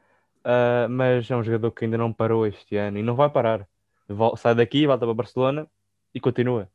Uh, 0.44 0.88
mas 0.90 1.30
é 1.30 1.36
um 1.36 1.42
jogador 1.44 1.70
que 1.70 1.84
ainda 1.84 1.96
não 1.96 2.12
parou 2.12 2.44
este 2.46 2.76
ano 2.76 2.98
e 2.98 3.02
não 3.02 3.14
vai 3.14 3.30
parar. 3.30 3.68
Vol 4.08 4.36
sai 4.36 4.56
daqui, 4.56 4.86
volta 4.86 5.06
para 5.06 5.14
Barcelona 5.14 5.68
e 6.12 6.18
continua. 6.18 6.68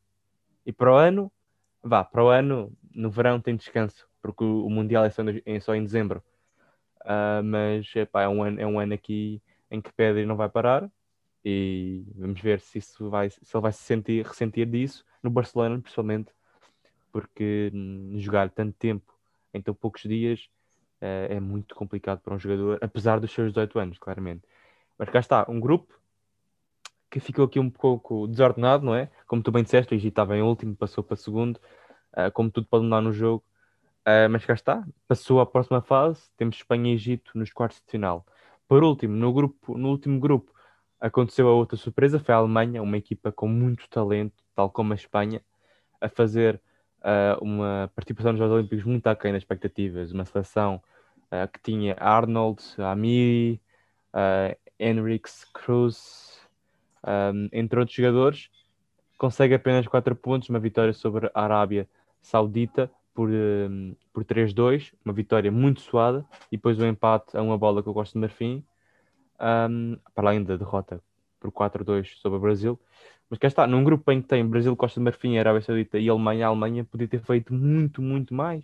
E 0.66 0.72
para 0.72 0.94
o 0.94 0.96
ano, 0.96 1.32
vá, 1.84 2.06
para 2.06 2.24
o 2.24 2.30
ano, 2.30 2.72
no 2.96 3.12
verão 3.12 3.42
tem 3.42 3.58
descanso, 3.58 4.08
porque 4.28 4.44
o, 4.44 4.70
Mundial 4.70 5.06
é 5.06 5.10
só, 5.10 5.24
é 5.46 5.60
só 5.60 5.76
em 5.76 5.84
dezembro. 5.84 6.24
Uh, 7.02 7.42
mas 7.44 7.90
epá, 7.96 8.24
é, 8.24 8.28
um 8.28 8.44
ano, 8.44 8.62
é 8.62 8.68
um 8.68 8.80
ano 8.80 8.94
aqui 8.94 9.42
em 9.72 9.82
que 9.82 9.94
Pedro 9.94 10.26
não 10.26 10.36
vai 10.36 10.50
parar 10.50 10.90
e 11.44 12.06
vamos 12.16 12.42
ver 12.42 12.60
se 12.60 12.80
isso 12.80 13.10
vai, 13.10 13.30
se 13.30 13.40
ele 13.54 13.62
vai 13.62 13.72
se 13.72 13.84
sentir, 13.84 14.26
ressentir 14.26 14.66
disso 14.68 15.06
no 15.24 15.30
Barcelona, 15.30 15.80
principalmente, 15.80 16.32
porque 17.12 17.72
jogar 18.18 18.50
tanto 18.50 18.74
tempo 18.78 19.18
em 19.54 19.62
tão 19.62 19.74
poucos 19.74 20.02
dias 20.02 20.50
é, 21.00 21.28
é 21.32 21.40
muito 21.40 21.74
complicado 21.76 22.20
para 22.20 22.36
um 22.36 22.40
jogador, 22.40 22.80
apesar 22.82 23.20
dos 23.20 23.32
seus 23.32 23.54
18 23.54 23.80
anos, 23.80 23.98
claramente. 23.98 24.44
Mas 24.98 25.10
cá 25.10 25.20
está, 25.20 25.46
um 25.50 25.60
grupo 25.60 25.98
que 27.10 27.20
ficou 27.20 27.46
aqui 27.46 27.60
um 27.60 27.70
pouco 27.70 28.28
desordenado, 28.28 28.86
não 28.86 28.94
é? 28.94 29.10
Como 29.26 29.42
tu 29.42 29.52
bem 29.52 29.64
disseste, 29.64 29.94
o 29.94 29.96
Egito 29.96 30.10
estava 30.10 30.36
em 30.36 30.42
último, 30.42 30.76
passou 30.76 31.04
para 31.04 31.16
segundo, 31.16 31.58
uh, 32.14 32.32
como 32.34 32.52
tudo 32.52 32.68
pode 32.68 32.84
mudar 32.84 33.02
no 33.02 33.14
jogo. 33.14 33.44
Uh, 34.08 34.30
mas 34.32 34.46
cá 34.46 34.54
está, 34.54 34.88
passou 35.06 35.42
à 35.42 35.46
próxima 35.46 35.82
fase, 35.82 36.22
temos 36.38 36.56
Espanha 36.56 36.92
e 36.92 36.96
Egito 36.96 37.32
nos 37.36 37.52
quartos 37.52 37.82
de 37.82 37.92
final. 37.92 38.26
Por 38.66 38.84
último, 38.84 39.16
no, 39.16 39.34
grupo, 39.34 39.78
no 39.78 39.90
último 39.90 40.18
grupo, 40.18 40.54
Aconteceu 41.00 41.48
a 41.48 41.54
outra 41.54 41.78
surpresa, 41.78 42.20
foi 42.20 42.34
a 42.34 42.40
Alemanha, 42.40 42.82
uma 42.82 42.98
equipa 42.98 43.32
com 43.32 43.48
muito 43.48 43.88
talento, 43.88 44.44
tal 44.56 44.70
como 44.72 44.94
a 44.94 44.96
Espanha, 44.96 45.44
a 46.02 46.10
fazer 46.10 46.60
uh, 47.02 47.44
uma 47.44 47.92
participação 47.96 48.32
nos 48.32 48.40
Jogos 48.40 48.56
Olímpicos 48.56 48.84
muito 48.84 49.06
aquém 49.06 49.32
das 49.32 49.44
expectativas. 49.44 50.12
Uma 50.12 50.26
seleção 50.26 50.82
uh, 51.32 51.48
que 51.54 51.60
tinha 51.62 51.96
Arnold, 52.00 52.64
Amiri, 52.80 53.62
uh, 54.12 54.58
Henriks, 54.80 55.46
Cruz, 55.54 56.42
um, 57.06 57.48
entre 57.54 57.80
outros 57.80 57.96
jogadores, 57.96 58.50
consegue 59.20 59.54
apenas 59.54 59.88
4 59.88 60.16
pontos, 60.16 60.50
uma 60.50 60.60
vitória 60.60 60.94
sobre 60.94 61.30
a 61.32 61.44
Arábia 61.44 61.88
Saudita 62.22 62.92
por, 63.18 63.32
um, 63.32 63.96
por 64.14 64.24
3-2, 64.24 64.94
uma 65.04 65.12
vitória 65.12 65.52
muito 65.52 65.82
suada, 65.82 66.24
e 66.52 66.56
depois 66.56 66.80
o 66.80 66.84
um 66.84 66.88
empate 66.88 67.36
a 67.36 67.42
uma 67.42 67.58
bola 67.58 67.82
que 67.82 67.90
eu 67.90 67.94
gosto 67.94 68.14
de 68.14 68.20
Marfim 68.20 68.64
um, 69.42 69.98
para 70.14 70.30
além 70.30 70.44
da 70.44 70.56
derrota 70.56 71.02
por 71.40 71.52
4-2 71.52 72.16
sobre 72.22 72.38
o 72.38 72.40
Brasil. 72.40 72.80
Mas 73.28 73.40
cá 73.40 73.48
está, 73.48 73.66
num 73.66 73.84
grupo 73.84 74.12
em 74.12 74.22
que 74.22 74.28
tem 74.28 74.46
Brasil, 74.46 74.76
Costa 74.76 75.00
de 75.00 75.04
Marfim, 75.04 75.36
Arábia 75.36 75.62
Saudita 75.62 75.98
e 75.98 76.08
Alemanha, 76.08 76.46
a 76.46 76.50
Alemanha 76.50 76.84
podia 76.84 77.08
ter 77.08 77.20
feito 77.20 77.52
muito, 77.56 78.04
muito 78.04 78.36
mais. 78.36 78.64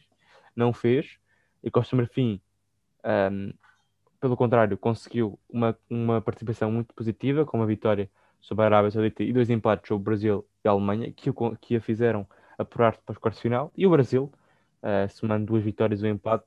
Não 0.56 0.72
fez. 0.72 1.18
E 1.64 1.72
Costa 1.72 1.96
de 1.96 2.04
Marfim, 2.04 2.40
um, 3.04 3.52
pelo 4.22 4.38
contrário, 4.38 4.78
conseguiu 4.78 5.40
uma, 5.50 5.76
uma 5.90 6.22
participação 6.22 6.72
muito 6.72 6.94
positiva, 6.94 7.44
com 7.44 7.58
uma 7.58 7.66
vitória 7.66 8.08
sobre 8.40 8.66
a 8.66 8.68
Arábia 8.68 8.92
Saudita 8.92 9.24
e 9.24 9.34
dois 9.34 9.50
empates 9.50 9.88
sobre 9.88 10.02
o 10.04 10.06
Brasil 10.06 10.46
e 10.64 10.68
a 10.68 10.72
Alemanha, 10.72 11.12
que, 11.12 11.32
que 11.60 11.76
a 11.76 11.82
fizeram 11.82 12.28
apurar 12.56 12.98
para 12.98 13.14
os 13.14 13.18
quartos 13.18 13.42
final. 13.42 13.72
E 13.76 13.88
o 13.88 13.90
Brasil, 13.90 14.32
uh, 14.84 15.10
somando 15.10 15.46
duas 15.46 15.64
vitórias 15.64 16.02
e 16.02 16.06
um 16.06 16.10
empate, 16.10 16.46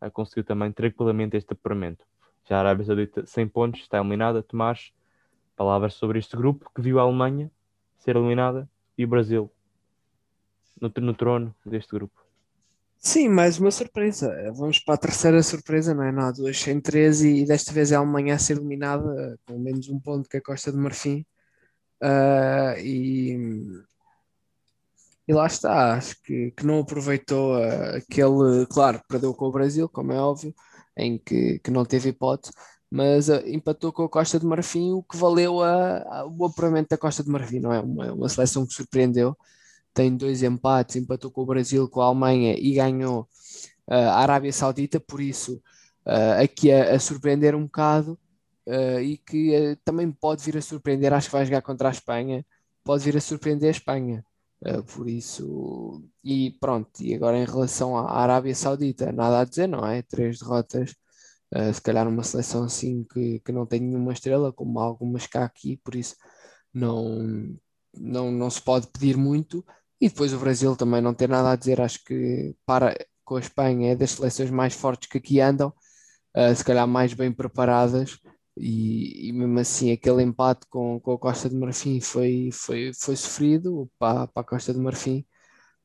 uh, 0.00 0.10
conseguiu 0.10 0.44
também 0.44 0.72
tranquilamente 0.72 1.36
este 1.36 1.52
apuramento. 1.52 2.04
Já 2.48 2.56
a 2.56 2.60
Arábia 2.60 2.86
Saudita 2.86 3.26
100 3.26 3.48
pontos, 3.48 3.80
está 3.80 3.98
eliminada. 3.98 4.42
Tomás, 4.42 4.92
palavras 5.56 5.94
sobre 5.94 6.18
este 6.18 6.36
grupo 6.36 6.70
que 6.74 6.80
viu 6.80 6.98
a 6.98 7.02
Alemanha 7.02 7.50
ser 7.98 8.16
eliminada 8.16 8.68
e 8.96 9.04
o 9.04 9.08
Brasil 9.08 9.50
no, 10.80 10.92
no 11.00 11.14
trono 11.14 11.54
deste 11.64 11.92
grupo. 11.92 12.24
Sim, 12.98 13.28
mais 13.28 13.58
uma 13.58 13.70
surpresa. 13.70 14.52
Vamos 14.54 14.78
para 14.78 14.94
a 14.94 14.98
terceira 14.98 15.42
surpresa, 15.42 15.94
não 15.94 16.02
é? 16.02 16.12
Não 16.12 16.22
há 16.22 16.32
duas 16.32 16.58
sem 16.58 16.80
três 16.80 17.22
e, 17.22 17.42
e 17.42 17.46
desta 17.46 17.72
vez 17.72 17.92
é 17.92 17.96
a 17.96 17.98
Alemanha 17.98 18.34
a 18.34 18.38
ser 18.38 18.56
eliminada 18.56 19.38
com 19.46 19.58
menos 19.58 19.88
um 19.88 20.00
ponto 20.00 20.28
que 20.28 20.36
a 20.36 20.42
Costa 20.42 20.72
de 20.72 20.78
Marfim. 20.78 21.24
Uh, 22.02 22.78
e, 22.78 23.84
e 25.28 25.32
lá 25.32 25.46
está, 25.46 25.94
acho 25.94 26.22
que, 26.22 26.52
que 26.52 26.64
não 26.64 26.80
aproveitou 26.80 27.56
uh, 27.56 27.96
aquele, 27.96 28.66
claro, 28.70 29.00
perdeu 29.08 29.34
com 29.34 29.46
o 29.46 29.52
Brasil, 29.52 29.88
como 29.88 30.12
é 30.12 30.20
óbvio, 30.20 30.54
em 30.96 31.18
que, 31.18 31.58
que 31.58 31.70
não 31.70 31.84
teve 31.84 32.10
hipótese, 32.10 32.52
mas 32.90 33.28
uh, 33.28 33.42
empatou 33.46 33.92
com 33.92 34.04
a 34.04 34.08
Costa 34.08 34.38
de 34.38 34.46
Marfim, 34.46 34.92
o 34.92 35.02
que 35.02 35.16
valeu 35.16 35.62
a, 35.62 35.98
a, 36.20 36.26
o 36.26 36.44
apuramento 36.44 36.90
da 36.90 36.98
Costa 36.98 37.24
de 37.24 37.30
Marfim, 37.30 37.58
não 37.58 37.72
é? 37.72 37.80
Uma, 37.80 38.12
uma 38.12 38.28
seleção 38.28 38.64
que 38.64 38.72
surpreendeu, 38.74 39.36
tem 39.92 40.16
dois 40.16 40.42
empates, 40.44 40.96
empatou 40.96 41.30
com 41.30 41.42
o 41.42 41.46
Brasil, 41.46 41.88
com 41.88 42.00
a 42.00 42.06
Alemanha 42.06 42.56
e 42.56 42.74
ganhou 42.74 43.22
uh, 43.88 43.94
a 43.94 44.18
Arábia 44.20 44.52
Saudita, 44.52 45.00
por 45.00 45.20
isso 45.20 45.60
uh, 46.06 46.42
aqui 46.42 46.70
a, 46.70 46.94
a, 46.94 47.00
surpreender 47.00 47.54
um 47.54 47.64
bocado 47.64 48.18
e 49.00 49.16
que 49.18 49.78
também 49.84 50.10
pode 50.10 50.42
vir 50.42 50.56
a 50.56 50.60
surpreender, 50.60 51.12
acho 51.12 51.28
que 51.28 51.32
vai 51.36 51.44
jogar 51.44 51.62
contra 51.62 51.88
a 51.88 51.92
Espanha, 51.92 52.44
pode 52.82 53.04
vir 53.04 53.16
a 53.16 53.20
surpreender 53.20 53.68
a 53.68 53.70
Espanha. 53.70 54.24
Uh, 54.64 54.82
por 54.84 55.08
isso, 55.08 56.02
e 56.24 56.56
pronto, 56.58 57.02
e 57.02 57.14
agora 57.14 57.38
em 57.38 57.44
relação 57.44 57.96
à 57.96 58.10
Arábia 58.10 58.54
Saudita, 58.54 59.12
nada 59.12 59.40
a 59.40 59.44
dizer, 59.44 59.66
não 59.66 59.86
é? 59.86 60.02
Três 60.02 60.38
derrotas, 60.38 60.94
uh, 61.54 61.72
se 61.74 61.80
calhar 61.82 62.08
uma 62.08 62.22
seleção 62.22 62.64
assim 62.64 63.04
que, 63.04 63.40
que 63.40 63.52
não 63.52 63.66
tem 63.66 63.80
nenhuma 63.80 64.12
estrela, 64.12 64.52
como 64.52 64.80
algumas 64.80 65.26
cá 65.26 65.44
aqui, 65.44 65.76
por 65.84 65.94
isso 65.94 66.16
não, 66.72 67.54
não, 67.94 68.30
não 68.32 68.50
se 68.50 68.60
pode 68.62 68.86
pedir 68.88 69.16
muito. 69.16 69.64
E 70.00 70.08
depois 70.08 70.32
o 70.32 70.38
Brasil 70.38 70.76
também 70.76 71.00
não 71.02 71.14
tem 71.14 71.28
nada 71.28 71.52
a 71.52 71.56
dizer, 71.56 71.80
acho 71.80 72.02
que 72.04 72.54
para 72.66 72.94
com 73.24 73.36
a 73.36 73.40
Espanha 73.40 73.92
é 73.92 73.96
das 73.96 74.12
seleções 74.12 74.50
mais 74.50 74.74
fortes 74.74 75.08
que 75.08 75.18
aqui 75.18 75.40
andam, 75.40 75.72
uh, 76.36 76.54
se 76.54 76.64
calhar 76.64 76.86
mais 76.88 77.12
bem 77.14 77.32
preparadas 77.32 78.18
e, 78.56 79.28
e, 79.28 79.32
mesmo 79.32 79.58
assim 79.58 79.92
aquele 79.92 80.22
empate 80.22 80.66
com, 80.70 80.98
com 81.00 81.12
a 81.12 81.18
Costa 81.18 81.48
de 81.48 81.54
Marfim 81.54 82.00
foi, 82.00 82.50
foi, 82.52 82.92
foi 82.94 83.16
sofrido. 83.16 83.90
Para, 83.98 84.26
para 84.28 84.40
a 84.42 84.44
Costa 84.44 84.72
de 84.72 84.80
Marfim 84.80 85.24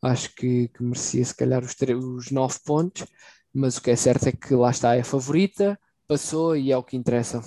acho 0.01 0.33
que, 0.35 0.69
que 0.69 0.81
merecia 0.81 1.23
se 1.23 1.35
calhar 1.35 1.61
os, 1.63 1.75
os 2.15 2.31
nove 2.31 2.59
pontos. 2.65 3.05
Mas 3.53 3.77
o 3.77 3.81
que 3.81 3.91
é 3.91 3.95
certo 3.95 4.27
é 4.27 4.31
que 4.31 4.55
lá 4.55 4.71
está 4.71 4.95
é 4.95 5.01
a 5.01 5.05
favorita 5.05 5.77
passou 6.07 6.55
e 6.55 6.71
é 6.71 6.77
o 6.77 6.83
que 6.83 6.97
interessa. 6.97 7.41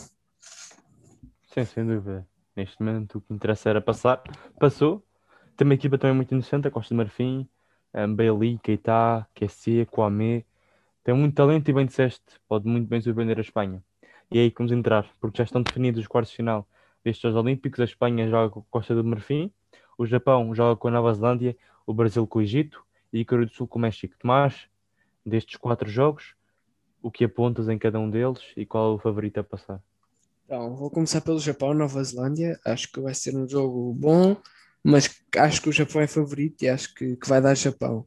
Sim, 1.53 1.65
sem 1.65 1.87
dúvida. 1.87 2.27
Neste 2.57 2.83
momento 2.83 3.19
o 3.19 3.21
que 3.21 3.33
interessa 3.33 3.71
era 3.71 3.81
passar. 3.81 4.23
Passou. 4.59 5.03
Tem 5.57 5.65
uma 5.67 5.75
equipa 5.75 5.97
também 5.99 6.17
muito 6.17 6.35
interessante 6.35 6.69
a 6.69 6.71
Costa 6.71 6.95
de 6.95 6.99
Marfim 6.99 7.49
um, 7.95 8.15
Bailey, 8.15 8.59
Keita, 8.63 9.27
Kessie, 9.35 9.87
Kwame. 9.87 10.45
Tem 11.03 11.15
muito 11.15 11.35
talento 11.35 11.69
e 11.69 11.73
bem 11.73 11.87
disseste 11.87 12.25
pode 12.49 12.67
muito 12.67 12.89
bem 12.89 13.01
surpreender 13.01 13.39
a 13.39 13.43
Espanha 13.43 13.83
e 14.31 14.39
é 14.39 14.43
aí 14.43 14.51
que 14.51 14.59
vamos 14.59 14.73
entrar, 14.73 15.09
porque 15.21 15.39
já 15.39 15.45
estão 15.45 15.63
definidos 15.63 16.01
os 16.01 16.09
quartos 16.09 16.31
de 16.31 16.37
final 16.37 16.67
destes 17.05 17.23
Jogos 17.23 17.37
Olímpicos. 17.37 17.81
A 17.81 17.85
Espanha 17.85 18.29
joga 18.29 18.51
com 18.51 18.61
a 18.61 18.65
Costa 18.71 18.95
do 18.95 19.05
Marfim, 19.05 19.53
o 19.97 20.07
Japão 20.07 20.55
joga 20.55 20.77
com 20.77 20.89
a 20.89 20.91
Nova 20.91 21.13
Zelândia, 21.13 21.57
o 21.87 21.93
Brasil 21.93 22.27
com 22.27 22.39
o 22.39 22.43
Egito 22.43 22.83
e 23.13 23.21
a 23.21 23.25
Coreia 23.25 23.47
do 23.47 23.53
Sul 23.53 23.69
com 23.69 23.79
o 23.79 23.83
México. 23.83 24.15
Tomás, 24.19 24.67
destes 25.25 25.57
quatro 25.57 25.89
jogos, 25.89 26.35
o 27.03 27.11
que 27.11 27.25
apontas 27.25 27.69
em 27.69 27.79
cada 27.79 27.99
um 27.99 28.11
deles 28.11 28.43
e 28.57 28.65
qual 28.65 28.93
é 28.93 28.95
o 28.97 28.99
favorito 28.99 29.39
a 29.39 29.45
passar? 29.45 29.81
Então, 30.47 30.75
vou 30.75 30.91
começar 30.91 31.21
pelo 31.21 31.39
Japão, 31.39 31.73
Nova 31.73 32.03
Zelândia. 32.03 32.59
Acho 32.65 32.91
que 32.91 33.01
vai 33.01 33.15
ser 33.15 33.37
um 33.37 33.49
jogo 33.49 33.95
bom, 33.95 34.37
mas 34.83 35.23
acho 35.37 35.63
que 35.63 35.69
o 35.69 35.73
Japão 35.73 36.03
é 36.03 36.07
favorito 36.07 36.63
e 36.63 36.69
acho 36.69 36.95
que, 36.95 37.17
que 37.17 37.29
vai 37.29 37.41
dar 37.41 37.55
Japão. 37.55 38.05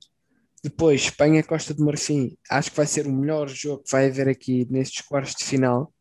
Depois, 0.63 1.01
Espanha, 1.01 1.43
Costa 1.43 1.73
de 1.73 1.81
Marfim. 1.81 2.35
Acho 2.49 2.71
que 2.71 2.77
vai 2.77 2.85
ser 2.85 3.07
o 3.07 3.11
melhor 3.11 3.47
jogo 3.47 3.83
que 3.83 3.91
vai 3.91 4.07
haver 4.07 4.27
aqui 4.27 4.67
nestes 4.69 5.05
quartos 5.05 5.35
de 5.35 5.45
final 5.45 5.93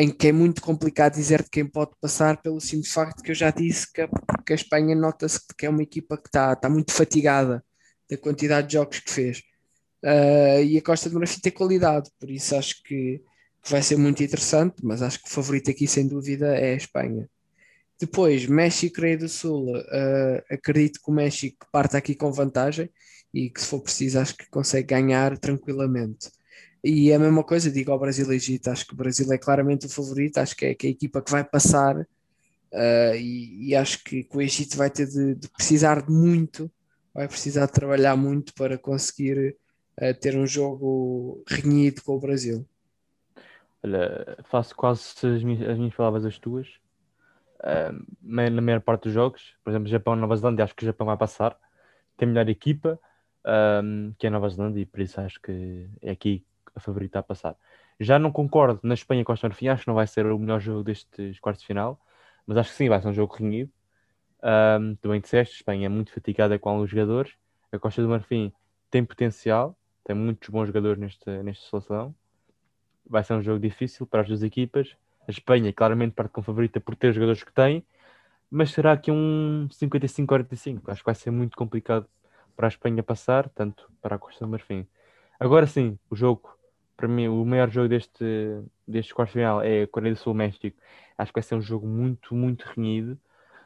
em 0.00 0.10
que 0.10 0.28
é 0.28 0.32
muito 0.32 0.62
complicado 0.62 1.14
dizer 1.14 1.42
de 1.42 1.50
quem 1.50 1.66
pode 1.66 1.90
passar 2.00 2.40
pelo 2.40 2.58
simples 2.58 2.90
facto 2.90 3.22
que 3.22 3.32
eu 3.32 3.34
já 3.34 3.50
disse 3.50 3.92
que 3.92 4.00
a, 4.00 4.08
que 4.46 4.52
a 4.52 4.56
Espanha 4.56 4.96
nota-se 4.96 5.40
que 5.58 5.66
é 5.66 5.68
uma 5.68 5.82
equipa 5.82 6.16
que 6.16 6.28
está 6.28 6.56
tá 6.56 6.70
muito 6.70 6.90
fatigada 6.90 7.62
da 8.08 8.16
quantidade 8.16 8.68
de 8.68 8.72
jogos 8.74 8.98
que 9.00 9.10
fez. 9.10 9.42
Uh, 10.02 10.64
e 10.64 10.78
a 10.78 10.82
Costa 10.82 11.10
do 11.10 11.18
Marfim 11.18 11.40
tem 11.40 11.52
qualidade, 11.52 12.10
por 12.18 12.30
isso 12.30 12.56
acho 12.56 12.82
que, 12.82 13.22
que, 13.62 13.70
vai 13.70 13.82
ser 13.82 13.96
muito 13.98 14.22
interessante, 14.22 14.76
mas 14.82 15.02
acho 15.02 15.22
que 15.22 15.28
o 15.28 15.30
favorito 15.30 15.70
aqui 15.70 15.86
sem 15.86 16.08
dúvida 16.08 16.56
é 16.56 16.72
a 16.72 16.76
Espanha. 16.76 17.28
Depois, 18.00 18.46
México 18.46 18.86
e 18.86 18.96
Coreia 18.96 19.18
do 19.18 19.28
Sul, 19.28 19.76
uh, 19.76 20.42
acredito 20.50 21.00
que 21.04 21.10
o 21.10 21.14
México 21.14 21.66
parte 21.70 21.98
aqui 21.98 22.14
com 22.14 22.32
vantagem 22.32 22.88
e 23.34 23.50
que 23.50 23.60
se 23.60 23.66
for 23.66 23.82
preciso 23.82 24.18
acho 24.18 24.34
que 24.34 24.48
consegue 24.48 24.88
ganhar 24.88 25.36
tranquilamente. 25.36 26.30
E 26.82 27.10
é 27.10 27.16
a 27.16 27.18
mesma 27.18 27.44
coisa, 27.44 27.70
digo 27.70 27.92
ao 27.92 27.98
Brasil 27.98 28.30
e 28.32 28.36
Egito, 28.36 28.70
acho 28.70 28.86
que 28.86 28.94
o 28.94 28.96
Brasil 28.96 29.30
é 29.30 29.36
claramente 29.36 29.86
o 29.86 29.90
favorito, 29.90 30.38
acho 30.38 30.56
que 30.56 30.64
é, 30.64 30.74
que 30.74 30.86
é 30.86 30.90
a 30.90 30.92
equipa 30.92 31.20
que 31.20 31.30
vai 31.30 31.44
passar 31.44 31.96
uh, 31.96 33.14
e, 33.16 33.68
e, 33.68 33.76
acho 33.76 34.02
que, 34.02 34.24
que, 34.24 34.36
o 34.36 34.40
Egito 34.40 34.78
vai 34.78 34.88
ter 34.88 35.06
de, 35.06 35.34
de, 35.34 35.48
precisar 35.48 36.02
de 36.02 36.10
muito, 36.10 36.70
vai 37.12 37.28
precisar 37.28 37.66
de 37.66 37.72
trabalhar 37.72 38.16
muito 38.16 38.54
para 38.54 38.78
conseguir 38.78 39.56
uh, 40.00 40.14
ter 40.20 40.36
um 40.36 40.46
jogo 40.46 41.44
renhido 41.46 42.02
com 42.02 42.16
o 42.16 42.20
Brasil. 42.20 42.66
Olha, 43.82 44.38
faço 44.44 44.74
quase 44.74 45.02
as 45.22 45.42
minhas, 45.42 45.68
as 45.68 45.76
minhas 45.76 45.94
palavras 45.94 46.24
as 46.24 46.38
tuas. 46.38 46.66
Uh, 47.60 48.06
na 48.22 48.62
maior 48.62 48.80
parte 48.80 49.02
dos 49.02 49.12
jogos, 49.12 49.54
por 49.62 49.70
exemplo, 49.70 49.86
Japão 49.86 50.16
Nova 50.16 50.34
Zelândia, 50.34 50.64
acho 50.64 50.74
que 50.74 50.82
o 50.82 50.86
Japão 50.86 51.06
vai 51.06 51.16
passar, 51.18 51.58
tem 52.16 52.26
melhor 52.26 52.48
equipa, 52.48 52.98
um, 53.84 54.14
que 54.18 54.26
é 54.26 54.28
a 54.28 54.32
Nova 54.32 54.48
Zelândia, 54.48 54.80
e 54.80 54.86
por 54.86 55.00
isso 55.00 55.20
acho 55.20 55.40
que 55.42 55.86
é 56.00 56.10
aqui 56.10 56.42
favorita 56.80 57.18
a 57.18 57.22
passar. 57.22 57.56
Já 57.98 58.18
não 58.18 58.32
concordo 58.32 58.80
na 58.82 58.94
Espanha 58.94 59.24
com 59.24 59.32
a 59.32 59.36
Marfim, 59.42 59.68
acho 59.68 59.82
que 59.82 59.88
não 59.88 59.94
vai 59.94 60.06
ser 60.06 60.26
o 60.26 60.38
melhor 60.38 60.60
jogo 60.60 60.82
destes 60.82 61.38
quartos 61.38 61.62
de 61.62 61.66
final, 61.66 62.00
mas 62.46 62.56
acho 62.56 62.70
que 62.70 62.76
sim, 62.76 62.88
vai 62.88 63.00
ser 63.00 63.08
um 63.08 63.12
jogo 63.12 63.34
renhido. 63.34 63.70
Um, 64.42 64.94
também 64.96 65.20
disseste, 65.20 65.54
a 65.54 65.56
Espanha 65.58 65.86
é 65.86 65.88
muito 65.88 66.12
fatigada 66.12 66.58
com 66.58 66.70
alguns 66.70 66.90
jogadores, 66.90 67.34
a 67.70 67.78
Costa 67.78 68.02
do 68.02 68.08
Marfim 68.08 68.52
tem 68.90 69.04
potencial, 69.04 69.76
tem 70.04 70.16
muitos 70.16 70.48
bons 70.48 70.66
jogadores 70.66 70.98
nesta, 70.98 71.42
nesta 71.42 71.68
seleção. 71.68 72.14
Vai 73.08 73.22
ser 73.22 73.34
um 73.34 73.42
jogo 73.42 73.60
difícil 73.60 74.06
para 74.06 74.22
as 74.22 74.28
duas 74.28 74.42
equipas. 74.42 74.96
A 75.28 75.30
Espanha 75.30 75.72
claramente 75.72 76.14
parte 76.14 76.32
com 76.32 76.42
favorita 76.42 76.80
por 76.80 76.96
ter 76.96 77.08
os 77.08 77.14
jogadores 77.14 77.44
que 77.44 77.52
tem, 77.52 77.84
mas 78.50 78.72
será 78.72 78.96
que 78.96 79.10
um 79.10 79.68
55-45? 79.70 80.82
Acho 80.88 81.00
que 81.00 81.06
vai 81.06 81.14
ser 81.14 81.30
muito 81.30 81.56
complicado 81.56 82.06
para 82.56 82.66
a 82.66 82.68
Espanha 82.68 83.02
passar, 83.02 83.48
tanto 83.50 83.90
para 84.02 84.16
a 84.16 84.18
Costa 84.18 84.44
do 84.44 84.50
Marfim. 84.50 84.86
Agora 85.38 85.66
sim, 85.66 85.98
o 86.10 86.16
jogo, 86.16 86.58
para 87.00 87.08
mim, 87.08 87.28
o 87.28 87.42
maior 87.46 87.70
jogo 87.70 87.88
deste, 87.88 88.62
deste 88.86 89.14
quarto 89.14 89.32
final 89.32 89.62
é 89.62 89.86
Coreia 89.86 90.14
do 90.14 90.20
Sul-México. 90.20 90.76
Acho 91.16 91.32
que 91.32 91.40
vai 91.40 91.42
ser 91.42 91.54
um 91.54 91.62
jogo 91.62 91.86
muito, 91.86 92.34
muito 92.34 92.64
renhido. 92.64 93.18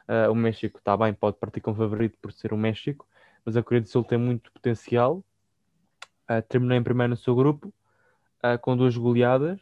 Uh, 0.07 0.31
o 0.31 0.35
México 0.35 0.77
está 0.77 0.95
bem, 0.95 1.13
pode 1.13 1.35
partir 1.35 1.59
como 1.59 1.75
favorito 1.75 2.17
por 2.21 2.31
ser 2.31 2.53
o 2.53 2.57
México, 2.57 3.05
mas 3.43 3.57
a 3.57 3.61
Coreia 3.61 3.81
do 3.81 3.89
Sul 3.89 4.05
tem 4.05 4.17
muito 4.17 4.49
potencial. 4.53 5.21
Uh, 6.29 6.41
terminou 6.47 6.77
em 6.77 6.81
primeiro 6.83 7.09
no 7.09 7.17
seu 7.17 7.35
grupo, 7.35 7.73
uh, 8.41 8.57
com 8.61 8.77
duas 8.77 8.95
goleadas. 8.95 9.59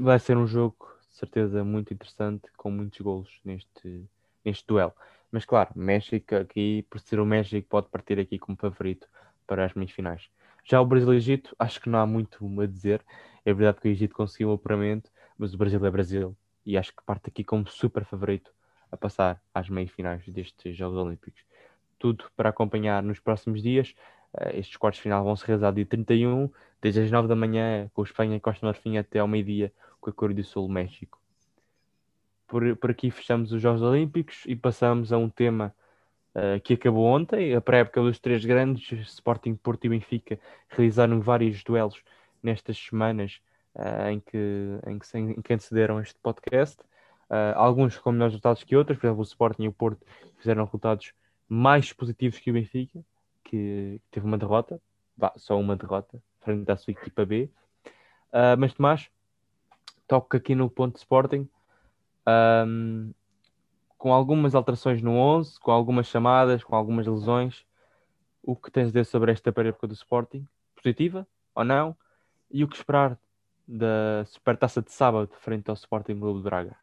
vai 0.00 0.18
ser 0.18 0.38
um 0.38 0.46
jogo, 0.46 0.88
de 1.10 1.16
certeza, 1.16 1.62
muito 1.62 1.92
interessante, 1.92 2.50
com 2.56 2.70
muitos 2.70 2.98
golos 3.02 3.40
neste, 3.44 4.08
neste 4.42 4.66
duelo. 4.66 4.94
Mas 5.30 5.44
claro, 5.44 5.70
México 5.76 6.34
aqui, 6.34 6.86
por 6.88 6.98
ser 6.98 7.20
o 7.20 7.26
México, 7.26 7.68
pode 7.68 7.90
partir 7.90 8.18
aqui 8.18 8.38
como 8.38 8.56
favorito 8.56 9.06
para 9.46 9.66
as 9.66 9.74
meias 9.74 9.92
finais. 9.92 10.30
Já 10.64 10.80
o 10.80 10.86
Brasil 10.86 11.12
e 11.12 11.16
o 11.16 11.18
Egito, 11.18 11.54
acho 11.58 11.80
que 11.80 11.88
não 11.88 11.98
há 11.98 12.06
muito 12.06 12.38
a 12.60 12.66
dizer. 12.66 13.04
É 13.44 13.52
verdade 13.52 13.80
que 13.80 13.88
o 13.88 13.90
Egito 13.90 14.14
conseguiu 14.14 14.50
um 14.50 14.54
apuramento, 14.54 15.10
mas 15.36 15.52
o 15.54 15.58
Brasil 15.58 15.84
é 15.84 15.90
Brasil 15.90 16.36
e 16.64 16.76
acho 16.76 16.94
que 16.94 17.02
parte 17.02 17.28
aqui 17.28 17.44
como 17.44 17.66
super 17.68 18.04
favorito 18.04 18.52
a 18.90 18.96
passar 18.96 19.42
às 19.54 19.68
meias 19.68 19.90
finais 19.90 20.26
destes 20.28 20.76
Jogos 20.76 20.98
Olímpicos. 20.98 21.42
Tudo 21.98 22.24
para 22.36 22.50
acompanhar 22.50 23.02
nos 23.02 23.18
próximos 23.18 23.62
dias. 23.62 23.94
Uh, 24.34 24.56
estes 24.58 24.76
quartos 24.76 24.98
de 24.98 25.02
final 25.02 25.24
vão 25.24 25.34
se 25.36 25.46
realizar 25.46 25.72
dia 25.72 25.86
31, 25.86 26.50
desde 26.80 27.00
as 27.00 27.10
9 27.10 27.28
da 27.28 27.36
manhã, 27.36 27.90
com 27.94 28.02
Espanha 28.02 28.36
e 28.36 28.40
Costa 28.40 28.66
Marfim, 28.66 28.96
até 28.96 29.18
ao 29.18 29.28
meio-dia, 29.28 29.72
com 30.00 30.10
a 30.10 30.12
Coreia 30.12 30.36
do 30.36 30.44
Sul, 30.44 30.68
México. 30.68 31.20
Por, 32.46 32.76
por 32.76 32.90
aqui 32.90 33.10
fechamos 33.10 33.52
os 33.52 33.62
Jogos 33.62 33.82
Olímpicos 33.82 34.42
e 34.46 34.54
passamos 34.54 35.12
a 35.12 35.16
um 35.16 35.28
tema 35.28 35.74
uh, 36.34 36.60
que 36.62 36.74
acabou 36.74 37.04
ontem, 37.04 37.54
a 37.54 37.60
pré-época 37.60 38.02
dos 38.02 38.18
três 38.18 38.44
grandes, 38.44 38.90
Sporting, 39.08 39.54
Porto 39.54 39.84
e 39.84 39.88
Benfica, 39.88 40.38
realizaram 40.68 41.20
vários 41.20 41.62
duelos 41.62 42.02
nestas 42.42 42.76
semanas 42.78 43.40
uh, 43.74 44.08
em, 44.08 44.20
que, 44.20 44.38
em, 44.86 44.98
que, 44.98 45.18
em 45.18 45.42
que 45.42 45.52
antecederam 45.52 46.00
este 46.00 46.18
podcast. 46.22 46.80
Uh, 47.30 47.56
alguns 47.56 47.96
com 47.96 48.12
melhores 48.12 48.34
resultados 48.34 48.62
que 48.62 48.76
outros, 48.76 48.98
por 48.98 49.06
exemplo, 49.06 49.20
o 49.20 49.24
Sporting 49.24 49.62
e 49.64 49.68
o 49.68 49.72
Porto 49.72 50.04
fizeram 50.38 50.64
resultados 50.64 51.12
mais 51.48 51.92
positivos 51.92 52.38
que 52.38 52.50
o 52.50 52.54
Benfica, 52.54 53.00
que 53.44 54.00
teve 54.10 54.26
uma 54.26 54.36
derrota, 54.36 54.80
bah, 55.16 55.32
só 55.36 55.58
uma 55.58 55.76
derrota, 55.76 56.22
frente 56.40 56.70
à 56.70 56.76
sua 56.76 56.92
equipa 56.92 57.24
B. 57.24 57.48
Uh, 58.32 58.56
mas 58.58 58.74
Tomás, 58.74 59.08
toco 60.06 60.36
aqui 60.36 60.54
no 60.54 60.68
ponto 60.68 60.94
de 60.94 61.00
Sporting 61.00 61.48
um, 62.26 63.12
com 64.02 64.12
algumas 64.12 64.52
alterações 64.56 65.00
no 65.00 65.12
11, 65.12 65.60
com 65.60 65.70
algumas 65.70 66.08
chamadas, 66.08 66.64
com 66.64 66.74
algumas 66.74 67.06
lesões. 67.06 67.64
O 68.42 68.56
que 68.56 68.68
tens 68.68 68.86
a 68.86 68.86
dizer 68.88 69.06
sobre 69.06 69.30
esta 69.30 69.50
época 69.50 69.86
do 69.86 69.94
Sporting? 69.94 70.44
Positiva 70.74 71.24
ou 71.54 71.64
não? 71.64 71.96
E 72.50 72.64
o 72.64 72.68
que 72.68 72.74
esperar 72.74 73.16
da 73.64 74.24
Supertaça 74.26 74.82
de 74.82 74.90
sábado 74.90 75.30
frente 75.40 75.68
ao 75.68 75.74
Sporting 75.74 76.18
Clube 76.18 76.38
de 76.40 76.44
Braga? 76.44 76.76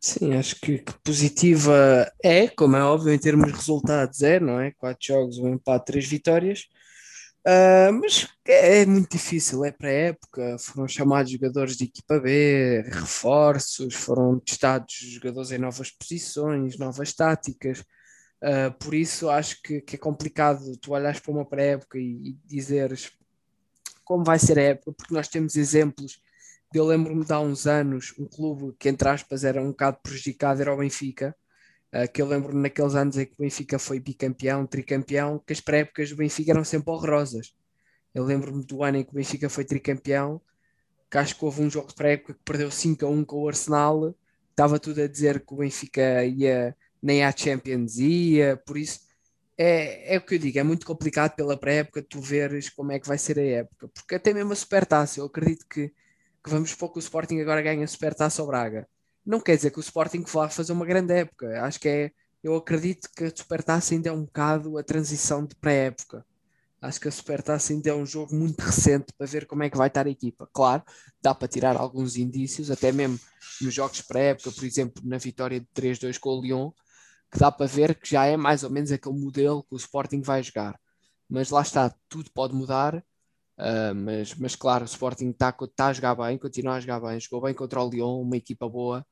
Sim, 0.00 0.34
acho 0.34 0.60
que, 0.60 0.78
que, 0.78 0.92
positiva 1.04 2.10
é, 2.20 2.48
como 2.48 2.74
é 2.74 2.82
óbvio, 2.82 3.12
em 3.12 3.18
termos 3.20 3.46
de 3.46 3.52
resultados, 3.52 4.20
é, 4.20 4.40
não 4.40 4.58
é? 4.58 4.72
Quatro 4.72 5.06
jogos, 5.06 5.38
um 5.38 5.48
empate, 5.48 5.86
três 5.86 6.08
vitórias. 6.08 6.68
Uh, 7.44 7.92
mas 8.00 8.28
é, 8.46 8.82
é, 8.82 8.86
muito 8.86 9.10
difícil, 9.10 9.64
é 9.64 9.72
para 9.72 9.88
a 9.88 9.92
época. 9.92 10.56
Foram 10.58 10.86
chamados 10.86 11.32
jogadores 11.32 11.76
de 11.76 11.84
equipa 11.84 12.20
B, 12.20 12.82
reforços, 12.82 13.94
foram 13.94 14.38
testados 14.38 14.94
jogadores 14.94 15.50
em 15.50 15.58
novas 15.58 15.90
posições, 15.90 16.78
novas 16.78 17.12
táticas. 17.12 17.80
Uh, 18.42 18.72
por 18.78 18.94
isso 18.94 19.28
acho 19.28 19.60
que, 19.62 19.80
que, 19.80 19.96
é 19.96 19.98
complicado 19.98 20.76
tu 20.78 20.92
olhares 20.92 21.20
para 21.20 21.32
uma 21.32 21.44
pré-época 21.44 21.98
e, 21.98 22.30
e 22.30 22.38
dizeres 22.44 23.12
como 24.04 24.24
vai 24.24 24.38
ser 24.38 24.58
a 24.58 24.62
época, 24.62 24.92
porque 24.92 25.14
nós 25.14 25.28
temos 25.28 25.56
exemplos. 25.56 26.20
Eu 26.74 26.84
lembro-me 26.86 27.24
de 27.24 27.32
há 27.32 27.40
uns 27.40 27.66
anos, 27.66 28.14
um 28.18 28.26
clube 28.26 28.74
que, 28.78 28.88
entre 28.88 29.08
aspas, 29.08 29.44
era 29.44 29.62
um 29.62 29.68
bocado 29.68 29.98
prejudicado, 30.02 30.60
era 30.60 30.72
o 30.74 30.76
Benfica, 30.76 31.36
Uh, 31.94 32.10
que 32.10 32.22
eu 32.22 32.26
lembro 32.26 32.56
naqueles 32.56 32.94
anos 32.94 33.18
em 33.18 33.26
que 33.26 33.34
o 33.34 33.42
Benfica 33.42 33.78
foi 33.78 34.00
bicampeão, 34.00 34.66
tricampeão, 34.66 35.38
que 35.38 35.52
as 35.52 35.60
pré-épocas 35.60 36.08
do 36.08 36.16
Benfica 36.16 36.50
eram 36.50 36.64
sempre 36.64 36.90
horrorosas. 36.90 37.54
Eu 38.14 38.24
lembro-me 38.24 38.64
do 38.64 38.82
ano 38.82 38.98
em 38.98 39.04
que 39.04 39.10
o 39.10 39.14
Benfica 39.14 39.48
foi 39.50 39.64
tricampeão, 39.64 40.40
que 41.10 41.18
acho 41.18 41.36
que 41.36 41.44
houve 41.44 41.60
um 41.62 41.70
jogo 41.70 41.88
de 41.88 41.94
pré-época 41.94 42.34
que 42.34 42.40
perdeu 42.44 42.70
5 42.70 43.04
a 43.04 43.08
1 43.10 43.24
com 43.24 43.42
o 43.42 43.48
Arsenal, 43.48 44.14
estava 44.50 44.78
tudo 44.78 45.02
a 45.02 45.06
dizer 45.06 45.44
que 45.44 45.52
o 45.52 45.58
Benfica 45.58 46.24
ia 46.24 46.74
nem 47.02 47.24
à 47.24 47.32
Champions 47.36 47.98
ia, 47.98 48.56
por 48.56 48.78
isso 48.78 49.00
é, 49.58 50.14
é 50.14 50.18
o 50.18 50.22
que 50.22 50.36
eu 50.36 50.38
digo, 50.38 50.58
é 50.58 50.62
muito 50.62 50.86
complicado 50.86 51.34
pela 51.36 51.58
pré-época 51.58 52.02
tu 52.02 52.20
veres 52.20 52.70
como 52.70 52.92
é 52.92 52.98
que 52.98 53.08
vai 53.08 53.18
ser 53.18 53.38
a 53.38 53.42
época, 53.44 53.88
porque 53.88 54.14
até 54.14 54.32
mesmo 54.32 54.52
a 54.52 54.56
Supertaça, 54.56 55.20
eu 55.20 55.26
acredito 55.26 55.66
que, 55.68 55.88
que 56.42 56.50
vamos 56.50 56.74
pouco 56.74 56.98
o 56.98 57.00
Sporting 57.02 57.40
agora 57.40 57.60
ganha 57.62 57.84
a 57.84 57.88
Supertaça 57.88 58.40
ao 58.40 58.48
Braga 58.48 58.88
não 59.24 59.40
quer 59.40 59.56
dizer 59.56 59.70
que 59.70 59.78
o 59.78 59.80
Sporting 59.80 60.24
vá 60.32 60.48
fazer 60.48 60.72
uma 60.72 60.86
grande 60.86 61.12
época. 61.14 61.62
Acho 61.62 61.80
que 61.80 61.88
é. 61.88 62.10
Eu 62.42 62.56
acredito 62.56 63.08
que 63.16 63.24
a 63.24 63.32
Supertaça 63.34 63.94
ainda 63.94 64.08
é 64.08 64.12
um 64.12 64.24
bocado 64.24 64.76
a 64.76 64.82
transição 64.82 65.46
de 65.46 65.54
pré-época. 65.54 66.26
Acho 66.80 67.00
que 67.00 67.06
a 67.06 67.12
Supertaça 67.12 67.72
ainda 67.72 67.90
é 67.90 67.94
um 67.94 68.04
jogo 68.04 68.34
muito 68.34 68.60
recente 68.60 69.12
para 69.16 69.26
ver 69.26 69.46
como 69.46 69.62
é 69.62 69.70
que 69.70 69.76
vai 69.76 69.86
estar 69.86 70.04
a 70.06 70.10
equipa. 70.10 70.48
Claro, 70.52 70.82
dá 71.22 71.32
para 71.32 71.46
tirar 71.46 71.76
alguns 71.76 72.16
indícios, 72.16 72.70
até 72.72 72.90
mesmo 72.90 73.20
nos 73.60 73.72
jogos 73.72 74.02
pré-época, 74.02 74.50
por 74.50 74.64
exemplo, 74.64 75.00
na 75.06 75.18
vitória 75.18 75.60
de 75.60 75.66
3-2 75.72 76.18
com 76.18 76.30
o 76.30 76.42
Lyon, 76.42 76.72
que 77.30 77.38
dá 77.38 77.52
para 77.52 77.66
ver 77.66 77.94
que 77.94 78.10
já 78.10 78.26
é 78.26 78.36
mais 78.36 78.64
ou 78.64 78.70
menos 78.70 78.90
aquele 78.90 79.16
modelo 79.16 79.62
que 79.62 79.74
o 79.74 79.76
Sporting 79.76 80.22
vai 80.22 80.42
jogar. 80.42 80.78
Mas 81.28 81.50
lá 81.50 81.62
está, 81.62 81.94
tudo 82.08 82.30
pode 82.32 82.54
mudar. 82.54 82.96
Uh, 83.58 83.94
mas, 83.94 84.34
mas 84.34 84.56
claro, 84.56 84.82
o 84.82 84.86
Sporting 84.86 85.30
está 85.30 85.52
tá 85.52 85.86
a 85.86 85.92
jogar 85.92 86.16
bem, 86.16 86.36
continua 86.36 86.74
a 86.74 86.80
jogar 86.80 86.98
bem, 87.00 87.20
jogou 87.20 87.42
bem 87.42 87.54
contra 87.54 87.80
o 87.80 87.88
Lyon, 87.88 88.20
uma 88.22 88.36
equipa 88.36 88.68
boa. 88.68 89.06